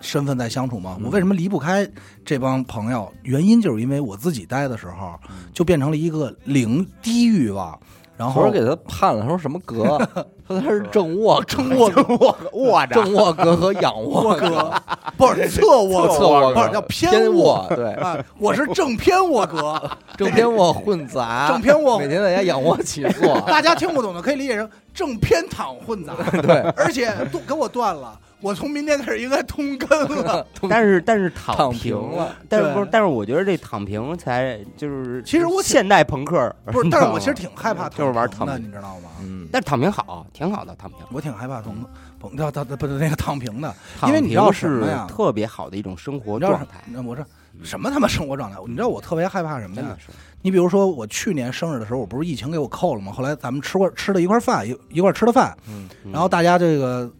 [0.01, 0.97] 身份在相处嘛。
[0.99, 1.05] 嗯。
[1.05, 1.87] 我为什么离不开
[2.25, 3.11] 这帮朋友？
[3.23, 5.13] 原因就是因为我自己待的时候，
[5.53, 7.79] 就变成了一个零低欲望，
[8.17, 9.97] 然后给他判了，说什么格？
[10.47, 11.89] 说他是正卧正卧
[12.19, 14.73] 卧卧着，正卧格和仰卧格，
[15.15, 17.65] 不是侧卧侧卧不是叫偏偏卧。
[17.69, 21.97] 卧，对，啊，我是正偏卧格，正偏卧混杂，正偏卧。
[21.97, 30.45] 每天在家仰卧起坐， 大家听不懂的可以理解成正偏躺混杂， 对，而且都给我断了，我从明天开始应该通根了。
[30.69, 32.87] 但是但是躺躺平平了，但是不是？
[32.91, 39.09] 但是我觉得这躺平才就是，其实我现代朋克不是，但是我其实挺害怕就是玩躺平的，你知道吗？
[39.21, 40.99] 嗯，但是躺平好，挺好的躺平。
[41.11, 41.73] 我挺害怕躺
[42.19, 43.73] 躺叫他不是那个躺平的，
[44.07, 47.25] 因为你知道是什么呀特别好的一种生活你知道什状态，那我说
[47.63, 48.57] 什么他妈生活状态？
[48.67, 49.95] 你知道我特别害怕什么呀。
[50.43, 53.11] 你比如说我去年生日的时候，我不是疫情给我扣了吗？
[53.11, 57.11] 后来咱们吃过吃了一块饭，一一块吃的饭，嗯嗯然后大家这个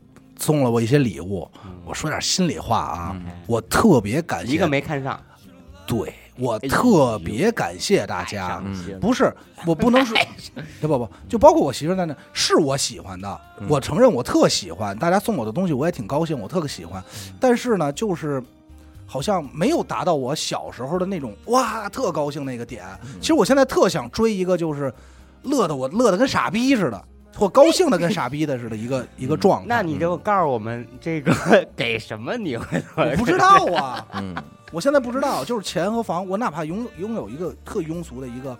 [0.41, 1.49] 送了我一些礼物。
[1.63, 1.71] 嗯。
[1.85, 3.31] 我说点心里话啊，嗯。
[3.47, 5.19] 我特别感谢一个没看上，
[5.85, 8.63] 对我特别感谢大家
[8.99, 9.31] 不是，
[9.65, 10.17] 我不能说，
[10.81, 13.67] 不 不不，就包括我媳妇在那，是我喜欢的，嗯。
[13.69, 17.03] 我承认我特喜欢，大家送我的东西我也挺高兴，我特喜欢，
[17.39, 18.41] 但是呢，就是
[19.05, 22.85] 好像没有达到我小时候的那种哇特高兴那个点。
[23.19, 24.91] 其实我现在特想追一个，就是
[25.43, 27.03] 乐的我乐的跟傻逼似的，
[27.35, 29.65] 或高兴的跟傻逼的似的一个 一个状态。
[29.67, 31.33] 那你就告诉我们这个
[31.75, 32.83] 给什么你会？
[32.95, 34.35] 我不知道 啊，嗯，
[34.71, 38.57] 我现在不知道，就是钱和房，我哪怕拥拥有一个特庸俗的一个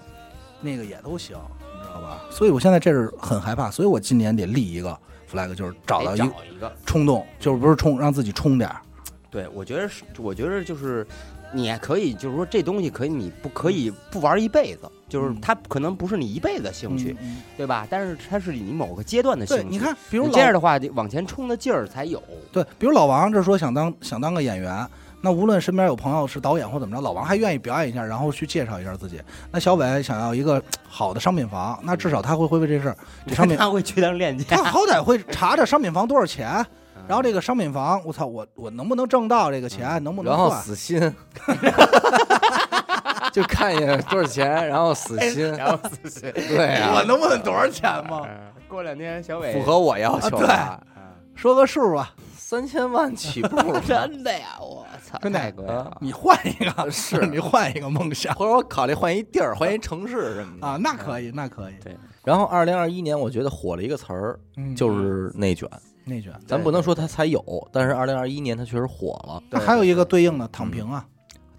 [0.61, 2.21] 那个也都行，你知道吧？
[2.29, 4.97] 所以我现在这是很害怕，所以我今年得立一个
[5.31, 6.71] flag，就是找到一个找一个。
[6.85, 8.81] 冲动，就是不是冲让自己冲点儿，
[9.29, 11.05] 对，我觉得是，我觉得就是
[11.53, 17.85] 你还可以，就是说这东西可以，你不可以不玩一辈子，就是嗯它可能不是你一辈子的兴趣，嗯对吧？
[17.89, 19.67] 但是它是你某个阶段的兴，趣。
[19.69, 22.23] 你看，比如这样的话，往前冲的劲儿才有。
[22.51, 24.87] 对，比如老王这说想当想当个演员，
[25.19, 29.21] 那无论身边有朋友是导演或怎么着，老王还愿意表演一下，然后去介绍一下自己。
[29.51, 32.97] 那小伟想要一个好的商品房，那至少他会会为这事儿，
[33.27, 36.65] 这商品 他会去当链 接他，好歹会查查商品房多少钱，
[37.07, 40.49] 然后这个商品房，我操，我我能不能挣到这个钱，能不能然后？
[40.61, 40.99] 死心，
[43.31, 45.51] 就看一眼多少钱，然后死心。
[45.53, 46.31] 然后死心。
[46.33, 48.27] 对啊我，能问多少钱吗？
[48.67, 50.81] 过两天小伟符合我要求啊
[51.35, 53.55] 说个数吧，三千万起步，
[53.87, 54.57] 真的呀！
[54.59, 55.91] 我操，真的太贵了。
[55.99, 65.67] 你换一个， 是你换一个梦想或者我考虑换一地儿，换一城市什么的啊，那可以，那可以，对然后二零二一年，我觉得火了一个词儿，嗯，就是内卷。
[66.03, 66.31] 内卷。
[66.45, 69.41] 咱不能说它才有，但是二零二一年它确实火了。
[69.49, 71.05] 那还有一个对应的躺平啊，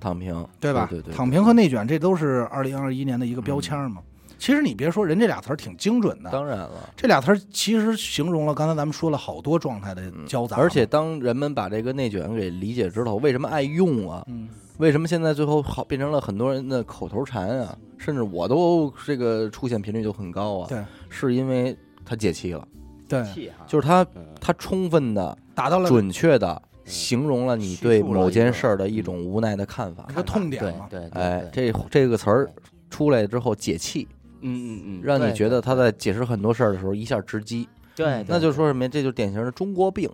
[0.03, 0.87] 躺平，对吧？
[0.91, 4.03] 对对，躺平和内卷，这都是二零二一年的一个标签嘛。
[4.39, 6.29] 其实你别说，人这俩词儿挺精准的。
[6.29, 6.91] 当然了。
[6.97, 14.25] 这俩词儿其实形容了刚才咱们说了好多状态的交杂嘛、而且当人们把这个内卷给理解之后，为什么爱用啊？
[14.27, 14.49] 嗯，
[14.79, 17.79] 为什么现在最后好变成了很多人的口头禅啊？
[17.99, 20.67] 甚至我都这个出现频率就很高啊。
[20.69, 22.67] 对，是因为它解气了，
[23.09, 23.25] 对，
[23.69, 30.07] 就是它嗯它充分的、达到了准确的形容了你对某件事儿的一种无奈的看法。
[30.11, 30.15] 一。
[30.15, 30.87] 个痛点对嘛。
[30.91, 32.51] 对，对哎，这这个词儿
[32.91, 34.09] 出来之后解气，
[34.41, 38.89] 嗯嗯嗯，让你觉得他在解释很多事儿的时候一下直击，对，那就说什么呀？
[38.93, 40.11] 这就是典型的中国病，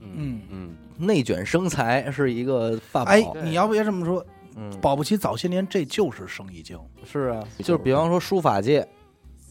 [0.00, 0.40] 嗯嗯。
[0.50, 3.10] 嗯，内卷生财是一个法宝。
[3.10, 4.24] 哎，你要不也这么说，
[4.54, 6.78] 嗯，保不齐早些年这就是生意经。
[7.04, 8.86] 是啊，就是比方说书法界，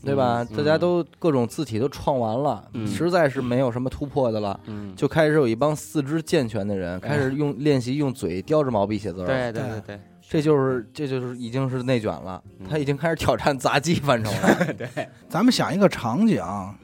[0.03, 0.45] 对吧？
[0.49, 9.25] 嗯大家都各种字体都创完了，嗯实在是没有什么突破的了，嗯，就开始有一帮四肢健全的人开始用练习用嘴叼着毛笔写字儿。
[9.25, 14.73] 对对对对，这就是这就是已经是内卷了，嗯他已经开始挑战杂技 范畴了。
[14.77, 14.87] 对
[15.29, 16.43] 咱们想一个场景，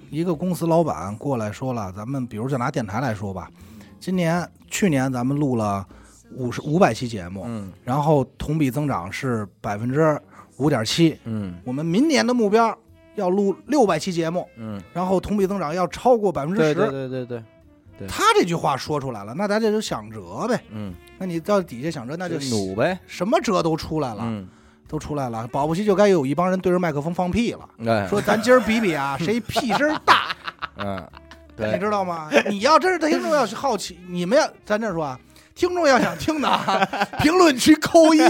[0.10, 3.50] 一个公司老板过来说了，咱们比如就拿电台来说吧，
[4.00, 5.86] 今年去年咱们录了
[6.36, 10.20] 五十五百期节目，嗯然后同比增长是百分之
[10.58, 12.78] 五点七，嗯我们明年的目标
[13.16, 16.92] 要录六百期节目，嗯，然后同比增长要超过百分之对对十。
[16.92, 17.44] 对对对，
[17.98, 20.62] 对他这句话说出来了，那大家就想辙呗。
[20.72, 22.98] 嗯，那你到底下想辙，那就努呗。
[23.08, 24.48] 什么辙都出来了，嗯，
[24.88, 25.48] 都出来了。
[25.52, 30.36] 保不齐就该有一帮人对着麦克风放屁了，哎，说咱今儿比比啊， 谁屁声大。
[30.78, 31.06] 嗯，
[31.58, 32.30] 你对，知道吗？
[32.50, 35.20] 你要真是听众要是好奇，你们要咱这说啊，
[35.60, 36.88] 听众要想听的啊，
[37.20, 38.22] 评论区扣一，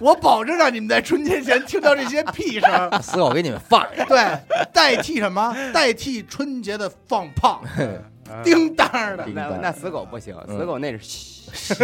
[0.00, 3.02] 我保证让你们在春节前听到这些屁声。
[3.02, 4.04] 死狗给你们放下。
[4.04, 4.38] 对，
[4.70, 5.56] 代替什么？
[5.72, 7.62] 代替春节的放炮，
[8.44, 8.86] 叮当
[9.16, 11.74] 的，叮当那那死狗不行，嗯死狗那是嘘，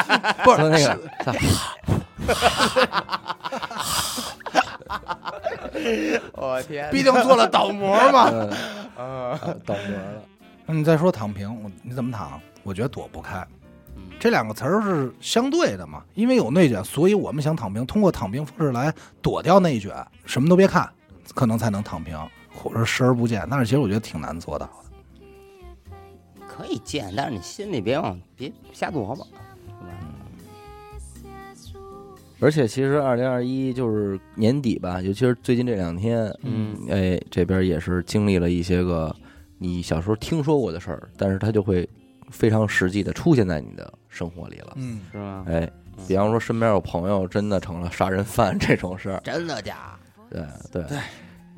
[0.42, 0.98] 不是那个，
[6.32, 8.30] 我天毕竟做了倒模嘛。
[9.66, 10.22] 倒模了。
[10.66, 12.40] 你再说躺平，我你怎么躺？
[12.62, 13.46] 我觉得躲不开。
[13.96, 19.94] 嗯这两个词儿是相对的嘛，因为有内卷，所以我们想躺平，通过躺平方式来躲掉内卷，
[20.26, 20.88] 什么都别看，
[21.34, 22.18] 可能才能躺平，
[22.52, 23.46] 或者视而不见。
[23.50, 24.72] 但是其实我觉得挺难做到的。
[26.46, 29.28] 可以见，但是你心里别往别瞎琢磨，是吧？
[32.40, 39.14] 而且其实二零二一就是年底吧，尤其是最近这两天，嗯哎，这边也是经历了一些个
[39.56, 41.88] 你小时候听说过的事儿，但是它就会
[42.30, 44.72] 非常实际的出现在你的生活里了。
[44.76, 45.44] 嗯，是吧？
[45.48, 45.70] 哎，
[46.08, 49.98] 比方说身边有朋友真的成了杀人犯这种事儿，真的假？
[50.30, 50.98] 对对对，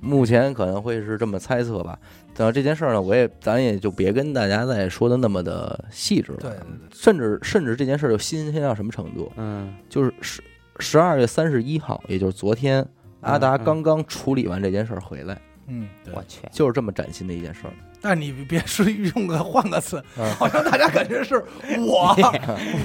[0.00, 1.98] 目前可能会是这么猜测吧。
[2.34, 6.38] 等到这件事儿呢，我也咱也就别跟大家再说的那么的细致了。
[6.38, 9.30] 对对对，甚至甚至这件事儿就新鲜到什么程度？
[9.36, 10.42] 嗯就是十
[10.78, 12.82] 十二月三十一号，也就是昨天，
[13.20, 16.24] 阿达嗯刚刚处理完这件事儿回来，嗯，对我。
[16.26, 17.72] 去，就是这么崭新的一件事儿。
[18.02, 18.84] 但你别说
[19.14, 21.36] 用个换个词，嗯 好像大家感觉是
[21.78, 22.14] 我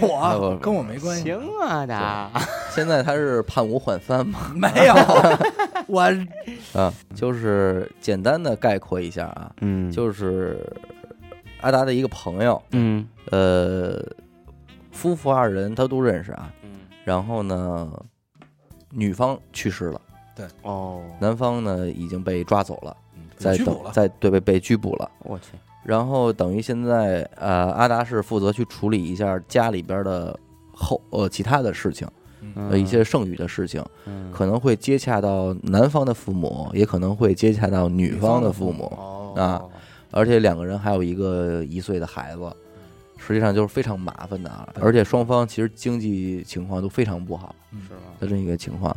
[0.02, 2.32] 我我跟我没关系，行啊的，
[2.70, 4.52] 现在他是判无缓三吗？
[4.56, 4.94] 没有
[5.88, 6.02] 我
[6.80, 10.58] 啊，就是简单的概括一下啊，嗯就是
[11.62, 14.00] 阿达的一个朋友，嗯呃，
[14.92, 16.52] 夫妇二人他都认识啊。
[16.64, 16.70] 嗯
[17.04, 17.90] 然后呢，
[18.92, 20.02] 女方去世了，
[20.36, 22.94] 对哦，男方呢已经被抓走了，
[23.38, 25.10] 在等在对被被拘捕了。
[25.20, 30.38] 我去，然后等于现在呃，阿达是负责去处理一下家里边的
[30.74, 32.08] 后呃其他的事情，
[32.56, 39.62] 呃一些剩余的事情，嗯可能会接洽到男方的父母，也可能会接洽到女方的父母，哦啊
[40.12, 42.42] 而且两个人还有一个一岁的孩子，
[43.18, 48.00] 实际上就是非常麻烦的啊，而且双方其实经济情况都非常不好是吗？
[48.20, 48.96] 的这么一个情况。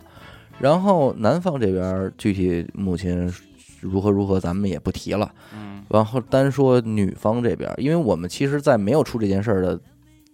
[0.58, 3.32] 然后男方这边具体母亲
[3.80, 5.30] 如何如何，咱们也不提了。
[5.54, 9.80] 嗯然后单说女方这边，因为我们其实，在没有出这件事儿的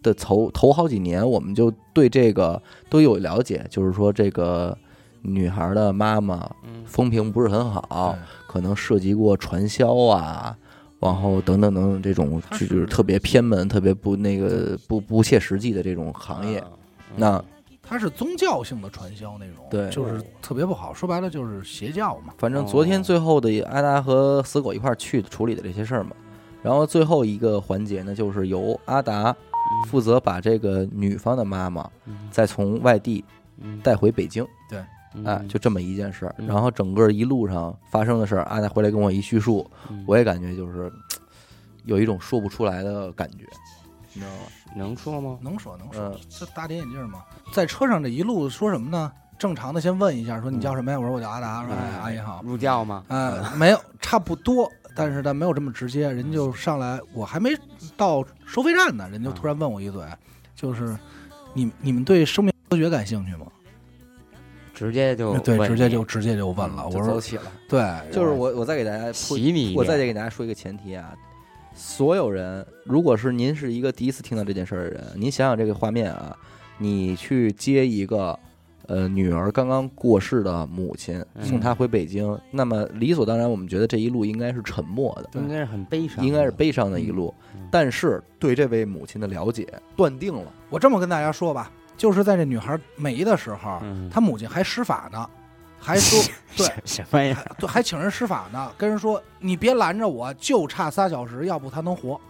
[0.03, 4.77] 的头头好几年，我们就对这个都有了解，就是说这个
[5.23, 10.55] 女孩的妈妈嗯风评不是很好，对可能涉及过传销啊，
[11.01, 16.59] 然后等等等等这种她就是是特别偏门、特别不那个不不切实际的这种行业。
[16.59, 16.69] 啊
[17.17, 17.43] 那
[17.89, 19.89] 它是宗教性的传销那种，对。
[19.91, 20.93] 就是特别不好。
[20.93, 22.35] 说白了就是邪教嘛。
[22.37, 26.11] 反正昨天哦最后的阿达和死狗一块儿去处理的这些事儿嘛。
[26.63, 29.35] 然后最后一个环节呢，就是由阿达
[29.87, 32.29] 负责把这个女方的妈妈嗯。
[32.31, 33.25] 再从外地
[33.61, 34.83] 嗯带回北京，对。
[35.25, 36.35] 哎，就这么一件事儿。
[36.39, 36.47] 嗯。
[36.47, 40.05] 然后整个一路上发生的事儿，阿达回来跟我一叙述，嗯。
[40.09, 40.93] 我也感觉就是
[41.85, 43.47] 有一种说不出来的感觉，
[44.17, 44.47] 你知道吗？
[44.75, 45.39] 能说吗？
[45.43, 47.23] 能说能说，嗯这大跌眼镜嘛。
[47.53, 49.13] 在车上这一路说什么呢？
[49.39, 50.99] 正常的先问一下，说你叫什么呀？
[50.99, 52.41] 我说我叫阿达，说哎阿姨好。
[52.43, 53.05] 入教吗？
[53.09, 57.51] 呃，没有，差不多，但是他没有这么直接，人就上来，我还没
[57.97, 60.03] 到收费站呢，人就突然问我一嘴，
[60.55, 60.97] 就是
[61.53, 63.47] 你你们对生命科学感兴趣吗？
[64.75, 66.87] 直接就对，直接就直接就问了。
[66.87, 67.45] 我说走起了。
[67.67, 67.81] 对，
[68.13, 71.15] 就是我，我再给大家铺洗你一我再给大家说一个前提啊，
[71.77, 76.35] 所有人，如果是您是一个第一次听到这件事儿的人，您想想这个画面啊，
[76.79, 78.37] 你去接一个
[78.87, 81.45] 呃女儿刚刚过世的母亲，嗯。
[81.45, 87.33] 送她回北京，那么理所当然，我们觉得这一路应该是沉默的，应该是很悲伤，应该是悲伤的一路。
[87.55, 87.69] 嗯。
[87.71, 94.09] 但是对这位母亲的了解，断定了，我这么跟大家说吧，就是在这女孩没的时候，嗯。
[94.11, 95.29] 她母亲还施法呢，
[95.87, 96.21] 还说
[96.57, 96.67] 对。
[96.85, 97.37] 什么呀？
[97.37, 102.21] 还对，还请人施法呢，跟人说你别拦着我，就差仨小时，要不他能活。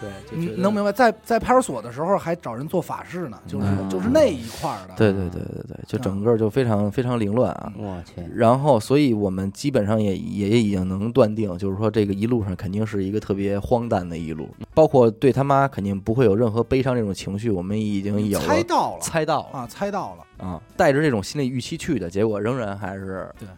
[0.00, 0.92] 对，你能明白？
[0.92, 4.94] 在在派出所的时候还找人做法事呢，就是、嗯就是那一块儿的。
[4.96, 7.72] 对对对对对，就整个就非常非常凌乱啊。
[7.76, 20.46] 我去，然后，所以我们基本上也也已经能断定，就是说这个一路上肯定是一个特别荒诞的一路，包括对他妈肯定不会有任何悲伤这种情绪，我们已经有猜到了猜到了啊，猜到了。
[20.46, 23.48] 啊，带着这种心理预期去的结果，仍然还是对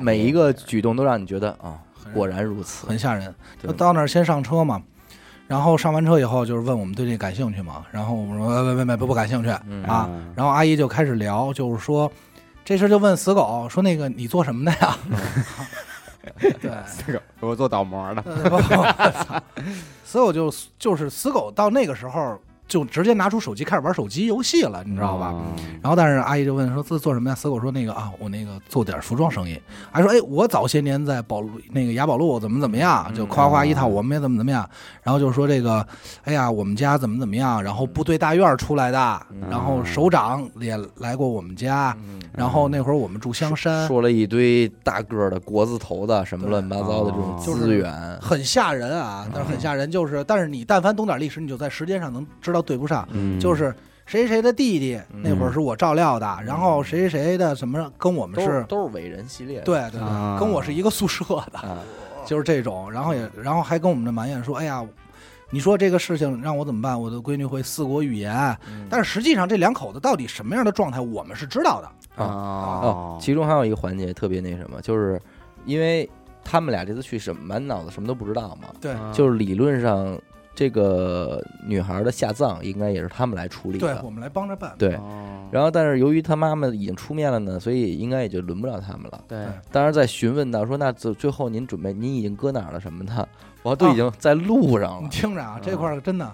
[0.00, 1.80] 每一个举动都让你觉得啊，
[2.12, 2.86] 果然如此。
[2.86, 3.34] 很吓人。
[3.62, 4.82] 对就到那儿先上车嘛，
[5.48, 7.84] 然后上完车以后就是问我们对这感兴趣吗？
[7.90, 10.06] 然后我们说呃没没没不不感兴趣嗯啊。
[10.10, 12.10] 嗯然后阿姨就开始聊，就是说
[12.64, 14.96] 这事就问死狗说那个你做什么的呀？
[16.60, 16.72] 对，
[17.06, 18.22] 这个我做倒模的，
[20.04, 22.36] 死狗就就是死狗到那个时候
[22.68, 25.32] 就直接拿出手机开始玩手机游戏了，你知道吧？
[25.34, 29.60] 嗯然后，但是阿姨就问说：“这做什么呀？”死狗说：“那个啊，我那个做点服装生意。”
[29.92, 34.68] 还说：“哎，我早些年在宝路那个雅宝路怎么怎么样，就夸夸一套，我们也怎么怎么样。
[35.02, 35.86] 然后就说这个，
[36.24, 37.62] 哎呀，我们家怎么怎么样。
[37.62, 41.96] 然后部队大院出来的，嗯然后首长也来过我们家。
[42.00, 49.90] 嗯然后那会儿我们住香山，说了一堆大个儿的国字头的什么乱七八糟的这种哦资源，很吓人啊，但是很吓人。
[49.90, 53.06] 就是，但是你但凡懂点历史，你就在时间上能知道对不上。
[53.12, 59.64] 嗯就是谁谁的弟弟嗯那会儿是我照料的，然后谁谁的什么跟我们是都是伟人系列的。
[59.64, 61.78] 对对啊对，跟我是一个宿舍的，啊，
[62.24, 64.84] 就是这种，然后也然后还跟我们这埋怨说，哎呀，
[65.50, 67.00] 你说这个事情让我怎么办？
[67.00, 68.32] 我的闺女会四国语言，
[68.68, 71.88] 嗯但是实际上这两口子到底什么样的状态，我们是知道的。
[72.22, 75.20] 哦哦，其中还有一个环节特别那什么，就是
[75.64, 76.08] 因为
[76.44, 80.16] 他们俩这次去什么满脑子什么都不知道嘛，对嗯就是理论上
[80.56, 84.74] 这个女孩的下葬应该也是他们来处理的，对我们来帮着办。
[84.76, 84.94] 对。
[84.96, 89.24] 哦然后，但是由于他妈妈已经出面了呢，所以应该也就轮不了他们了。
[89.28, 89.38] 对
[89.70, 93.28] 当然，在询问到说，那最最后您准备，您已经搁哪儿了什么的，
[93.62, 95.08] 我都已经在路上你了。
[95.08, 96.28] 听着啊，这块儿真的，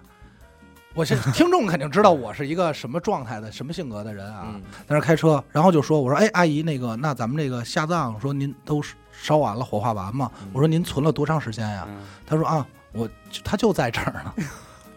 [0.94, 4.46] 我是听众肯定知道我是一个什么状态的、什么性格的人啊。
[4.54, 10.30] 嗯在那儿开车，然后就说：“我说，哎，阿姨，那个，那咱们这个下葬，说您都烧完了，火化完吗？
[10.40, 11.84] 嗯我说您存了多长时间呀？
[11.86, 13.08] 嗯他说啊，我
[13.44, 14.32] 他就在这儿呢，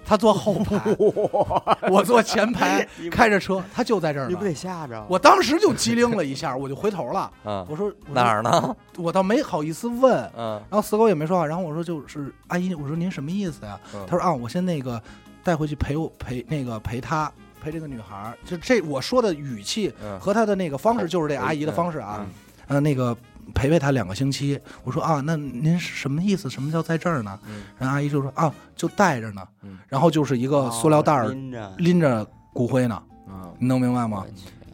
[0.06, 0.80] 他坐后排，
[1.90, 4.44] 我坐前排，开着车，他就在这儿呢你不。
[4.44, 5.04] 得吓着？
[5.10, 8.76] 我当时就机灵了一下，我就回头了，啊，我说哪儿呢？
[8.98, 13.80] 我倒没好意思问，嗯然后死狗也没说话，然后我说就是阿姨，我说您什么意思呀？
[13.94, 15.02] 嗯他说啊，我先那个
[15.44, 17.32] 带回去陪我陪那个陪他
[17.62, 22.24] 陪这个女孩儿，就这我说的语气嗯和她的那个方式就是这阿姨的方式啊，
[22.68, 23.16] 呃那个
[23.54, 24.60] 陪陪他两个星期。
[24.84, 26.50] 我说啊，那您是什么意思？
[26.50, 27.40] 什么叫在这儿呢？
[27.48, 27.64] 嗯。
[27.78, 29.42] 然后阿姨就说啊，就带着呢。
[29.64, 31.74] 嗯，然后就是一个塑料袋儿哦拎着。
[31.78, 33.54] 拎着骨灰呢，嗯。
[33.60, 34.26] 你能明白吗？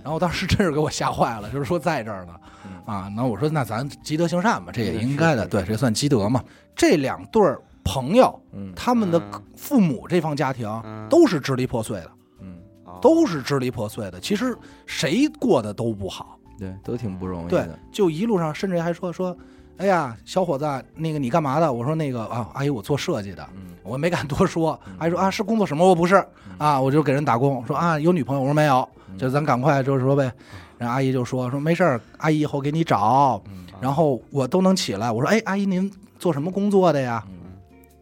[0.03, 2.33] 然后当时真是给我吓坏了，就是说在这儿呢。
[2.65, 6.43] 嗯，啊，那我说那咱积德行善吧，这也应该的，对，这算积德嘛。
[6.75, 8.73] 这两对儿朋友，嗯。
[8.75, 9.43] 他们的嗯。
[9.55, 11.07] 父母这方家庭嗯。
[11.09, 12.99] 都是支离破碎的，嗯，哦。
[13.01, 14.19] 都是支离破碎的。
[14.19, 14.57] 其实
[14.87, 19.35] 谁过得都不好，对，都挺不容易对的。，就一路上甚至还说说，
[19.77, 21.73] 哎呀，小伙子，那个你干嘛的？
[21.73, 23.43] 我说那个啊，阿姨，我做设计的。
[23.55, 25.83] 嗯我没敢多说嗯，阿姨说啊，是工作什么？
[25.83, 27.65] 我不是嗯啊，我就给人打工。
[27.65, 28.41] 说啊，有女朋友？
[28.41, 30.31] 我说没有，嗯就咱赶快就是说呗。
[30.77, 35.11] 然后阿姨就说说没事儿，阿姨以后给你找，嗯然后我都能起来。
[35.11, 37.23] 我说哎，阿姨您做什么工作的呀？
[37.31, 37.37] 嗯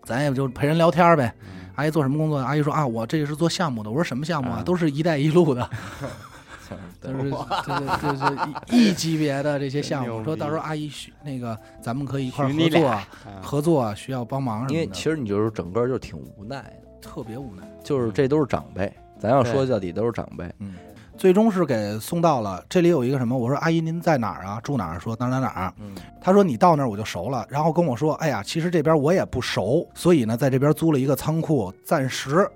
[0.04, 1.34] 咱也就陪人聊天呗。
[1.44, 2.38] 嗯阿姨做什么工作？
[2.40, 3.90] 阿姨说啊，我这个是做项目的。
[3.90, 4.58] 我说什么项目啊？
[4.60, 5.70] 啊都是一带一路的。
[7.02, 13.08] 对就是就是就是一级别的这些项目，说到时候阿姨需那个咱们可以一块合作，啊
[13.42, 17.64] 合作需要帮忙什因为么的，其实你就是整个就挺无奈的，特别无奈。
[17.84, 20.46] 就是这都是长辈，咱要说到底都是长辈。
[20.60, 20.76] 嗯，
[21.18, 22.64] 最终是给送到了。
[22.70, 23.38] 这里有一个什么？
[23.38, 24.60] 我说阿姨您在哪儿啊？
[24.62, 25.00] 住哪儿？
[25.00, 25.74] 说哪儿哪儿哪儿。
[25.80, 32.48] 嗯他说你到那儿我就熟了，然后跟我说，哎呀，其实这边我也不熟，所以呢，在这边租了一个仓库，暂时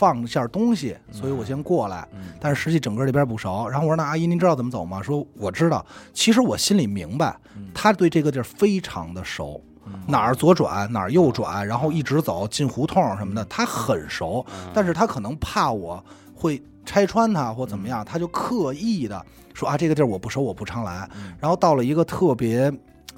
[0.00, 2.08] 放下东西，所以我先过来。
[2.14, 2.32] 嗯。
[2.40, 5.02] 但是实际整个这边不熟，然后我说那阿姨您知道怎么走吗？
[5.02, 5.84] 说我知道。
[6.14, 7.68] 其实我心里明白，嗯。
[7.74, 10.00] 他对这个地儿非常的熟，嗯。
[10.08, 14.42] 哪儿左转哪儿右转，然后一直走进胡同什么的，他很熟。
[14.48, 14.70] 嗯。
[14.72, 16.02] 但是他可能怕我
[16.34, 19.22] 会拆穿他或怎么样，他就刻意的
[19.52, 21.06] 说啊，这个地儿我不熟，我不常来。
[21.14, 21.34] 嗯。
[21.38, 22.72] 然后到了一个特别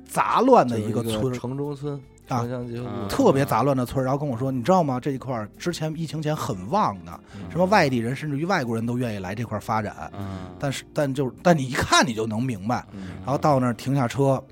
[0.04, 2.00] 杂乱的一个村，城中村
[2.36, 4.98] 啊特别杂乱的村儿，然后跟我说，你知道吗？
[4.98, 7.20] 这一块儿之前疫情前很旺的，
[7.50, 10.10] 什么外地人甚至于外国人都愿意来这块儿发展。
[10.18, 12.84] 嗯但是，但就但你一看你就能明白。
[12.92, 14.42] 嗯然后到那儿停下车，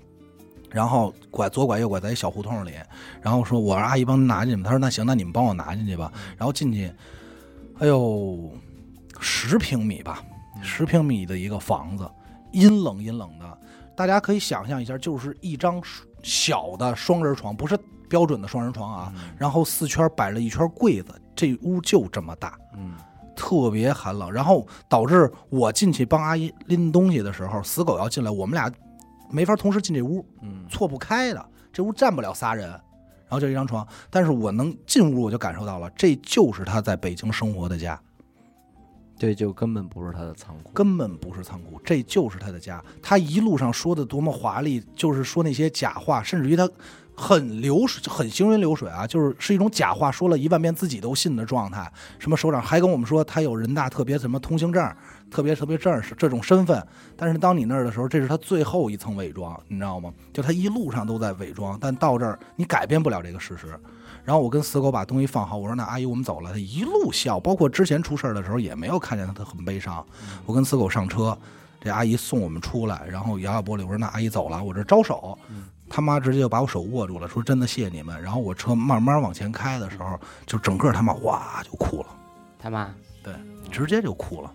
[0.71, 2.73] 然后拐左拐右拐，在一小胡同里，
[3.21, 4.65] 然后说我让阿姨帮您拿进去吧。
[4.65, 6.13] 他说那行，那你们帮我拿进去吧。
[6.37, 6.93] 然后进去，
[7.79, 8.51] 哎呦，
[9.21, 10.23] 十平米吧，
[10.63, 12.09] 十平米的一个房子，
[12.53, 13.59] 阴冷阴冷的。
[13.97, 15.83] 大家可以想象一下，就是一张
[16.23, 19.13] 小的双人床，不是标准的双人床啊。
[19.39, 22.59] 然后四圈摆了一圈柜子，这屋就这么大。
[22.77, 22.95] 嗯
[23.37, 28.71] 特别寒冷，然后导致我进去帮阿姨拎东西的时候，死狗要进来，我们俩
[29.31, 31.43] 没法同时进这屋，嗯错不开的，
[31.73, 32.81] 这屋站不了仨人，然
[33.31, 37.99] 后就一张床，但是我能进屋，我就感受到了，这就是他在北京生活的家，
[39.21, 40.71] 这就根本不是他的仓库。
[40.73, 42.83] 根本不是仓库，这就是他的家。
[43.03, 46.67] 他一路上说的多么华丽，就是说那些假话，甚至于他
[47.15, 51.93] 很流水，很行云流水啊，就是是一种假话，说了一万遍自己都信的状态。
[52.19, 54.83] 什么首长还跟我们说他有人大特别什么通行证，
[55.31, 56.83] 特别特别证是这种身份，
[57.15, 60.11] 但是当你那儿的时候，这是他最后一层伪装，你知道吗？
[60.33, 63.79] 就他一路上都在伪装，但到这儿你改变不了这个事实。
[64.25, 70.05] 然后我跟死狗把东西放好，我说那阿姨我们走了，他一路笑，包括之前出事儿的时候也没有看见他，他很悲伤。
[70.47, 71.37] 我跟死狗上车，
[71.81, 75.37] 这阿姨送我们出来，然后摇摇玻璃，我说那阿姨走了，我这招手，
[75.89, 78.23] 他妈直接就把我手握住了，说真的谢谢你们。
[78.23, 82.07] 然后我车慢慢往前开的时候，就整个他妈哇就哭了。
[82.59, 82.95] 他妈
[83.25, 83.35] 对
[83.71, 84.53] 直接就哭了。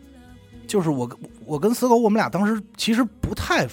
[0.68, 1.10] 就是我
[1.46, 3.68] 我跟死狗，我们俩当时其实不太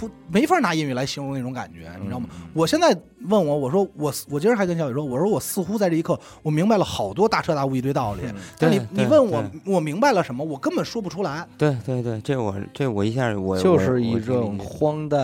[0.00, 2.26] 不没法拿英语来形容那种感觉，你知道吗？
[2.32, 2.96] 嗯我现在
[3.28, 8.22] 问我，我说我我今儿还跟小雨说，我说我似乎在这一刻，我明白了好多大彻大悟一堆道理。
[8.58, 10.42] 但你你问我，我明白了什么？
[10.42, 11.46] 我根本说不出来。
[11.58, 15.20] 对对对，这我这我一下我就是一种荒诞，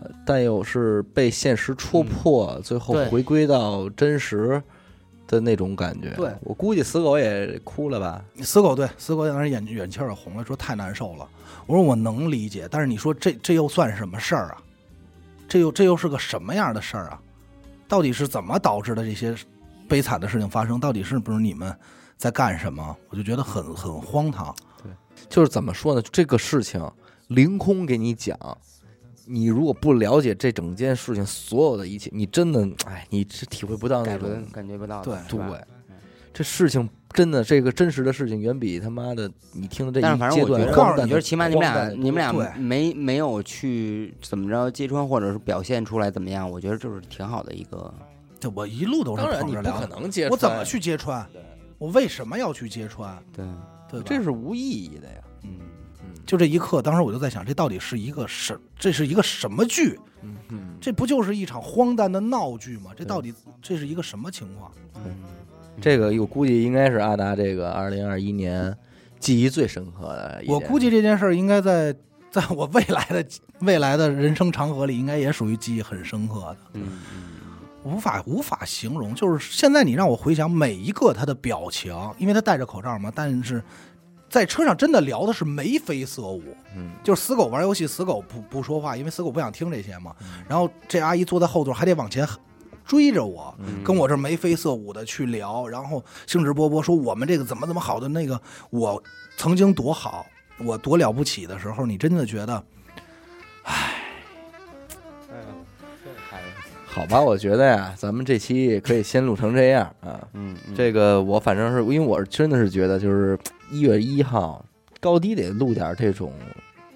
[0.00, 4.60] 呃但又是被现实戳破，最后回归到真实
[5.30, 6.10] 的那种感觉。
[6.16, 8.24] 对我估计死狗也哭了吧？
[8.42, 11.28] 死狗对死狗当时眼眼气儿也红了，说太难受了。
[11.66, 14.62] 我说我能理解，但是你说这这又算什么事儿啊？
[15.48, 17.22] 这又这又是个什么样的事儿啊？
[17.86, 19.34] 到底是怎么导致的这些
[19.88, 20.80] 悲惨的事情发生？
[20.80, 21.74] 到底是不是你们
[22.16, 22.96] 在干什么？
[23.08, 24.54] 我就觉得很很荒唐。
[24.82, 24.92] 对
[25.28, 26.02] 就是怎么说呢？
[26.02, 26.84] 这个事情
[27.28, 28.36] 凌空给你讲，
[29.30, 35.64] 你如果不了解这整件事情所有的一切，你真的哎，你是体会不到那感觉种感觉不到的，对对。
[36.32, 46.48] 这事情真的，这个真实的事情远比他妈的你听的这但是一阶段反正我觉得，我觉得起码你们俩你们俩没没有去怎么着揭穿，或者是表现出来怎么样？
[46.48, 47.92] 我觉得就是挺好的一个。
[48.38, 51.26] 这我一路都是当然你不捧着聊的，可能揭穿，我怎么去揭穿？
[51.78, 53.16] 我为什么要去揭穿？
[53.32, 53.44] 对，
[53.90, 54.02] 对？
[54.02, 55.19] 这是无意义的呀。
[56.30, 58.56] 就这一刻，当时我就在想，这到底是一个什？
[58.78, 59.98] 这是一个什么剧？
[60.22, 62.92] 嗯嗯，这不就是一场荒诞的闹剧吗？
[62.96, 64.70] 这到底这是一个什么情况？
[65.04, 65.16] 嗯
[65.80, 68.72] 这个我估计应该是阿达这个二零二一年
[69.18, 70.40] 记忆最深刻的。
[70.46, 71.92] 我估计这件事儿应该在
[72.30, 73.26] 在我未来的
[73.62, 77.22] 未来的人生长河里，应该也属于记忆很深刻的，嗯嗯
[77.82, 79.12] 无法无法形容。
[79.16, 83.60] 就是现在你让我回想每一个他的表情，因为他戴着口罩嘛，但是
[84.30, 86.42] 在车上真的聊的是眉飞色舞。
[86.74, 90.14] 嗯就是死狗玩游戏，死狗不不说话，因为死狗不想听这些嘛。
[90.48, 92.26] 然后这阿姨坐在后座，还得往前
[92.86, 99.02] 追着我，嗯跟我这眉飞色舞的去聊，然后兴致勃勃说我们这个怎么怎么好的那个，我
[99.36, 100.24] 曾经多好，
[100.58, 102.64] 我多了不起的时候，你真的觉得
[107.00, 110.20] 好吧，我觉得呀，咱们这期可以先录成这样啊。
[110.34, 113.38] 嗯，嗯这个我反正是因为我是真的是觉得，就是
[113.70, 114.62] 一月一号
[115.00, 116.30] 高低得录点这种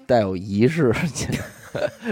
[0.05, 0.93] 带有仪式、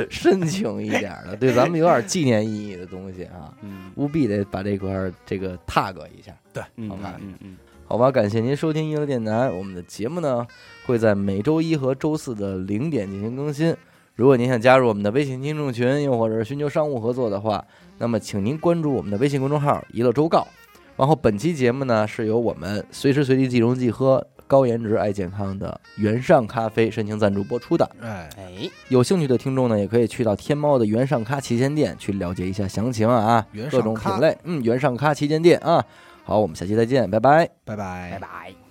[0.09, 6.35] 深情一点的，对咱们有点纪念意义的东西啊，嗯务必得把这块儿这个 tag 一下。
[6.51, 9.51] 对好吧嗯嗯好吧，感谢您收听娱乐电台。
[9.51, 10.47] 我们的节目呢
[10.87, 13.75] 会在每周一和周四的零点进行更新。
[14.15, 17.65] 如果您想加入我们的微信听众群，又或者是寻求商务合作的话，
[17.97, 20.47] 那么请您关注我们的微信公众号“娱乐周告”。
[20.95, 27.89] 然后本期节目呢是由我们随时随地即溶即喝、高颜值爱健康的原上咖啡深情赞助播出的。
[27.99, 35.83] 哎，哎，有兴趣的听众呢，也可以去到天猫的原上咖旗舰店去了解一下详情啊，各种品类，嗯，原上咖旗舰店啊。
[36.23, 37.49] 好，我们下期再见，拜拜。
[37.65, 38.62] 拜拜拜拜。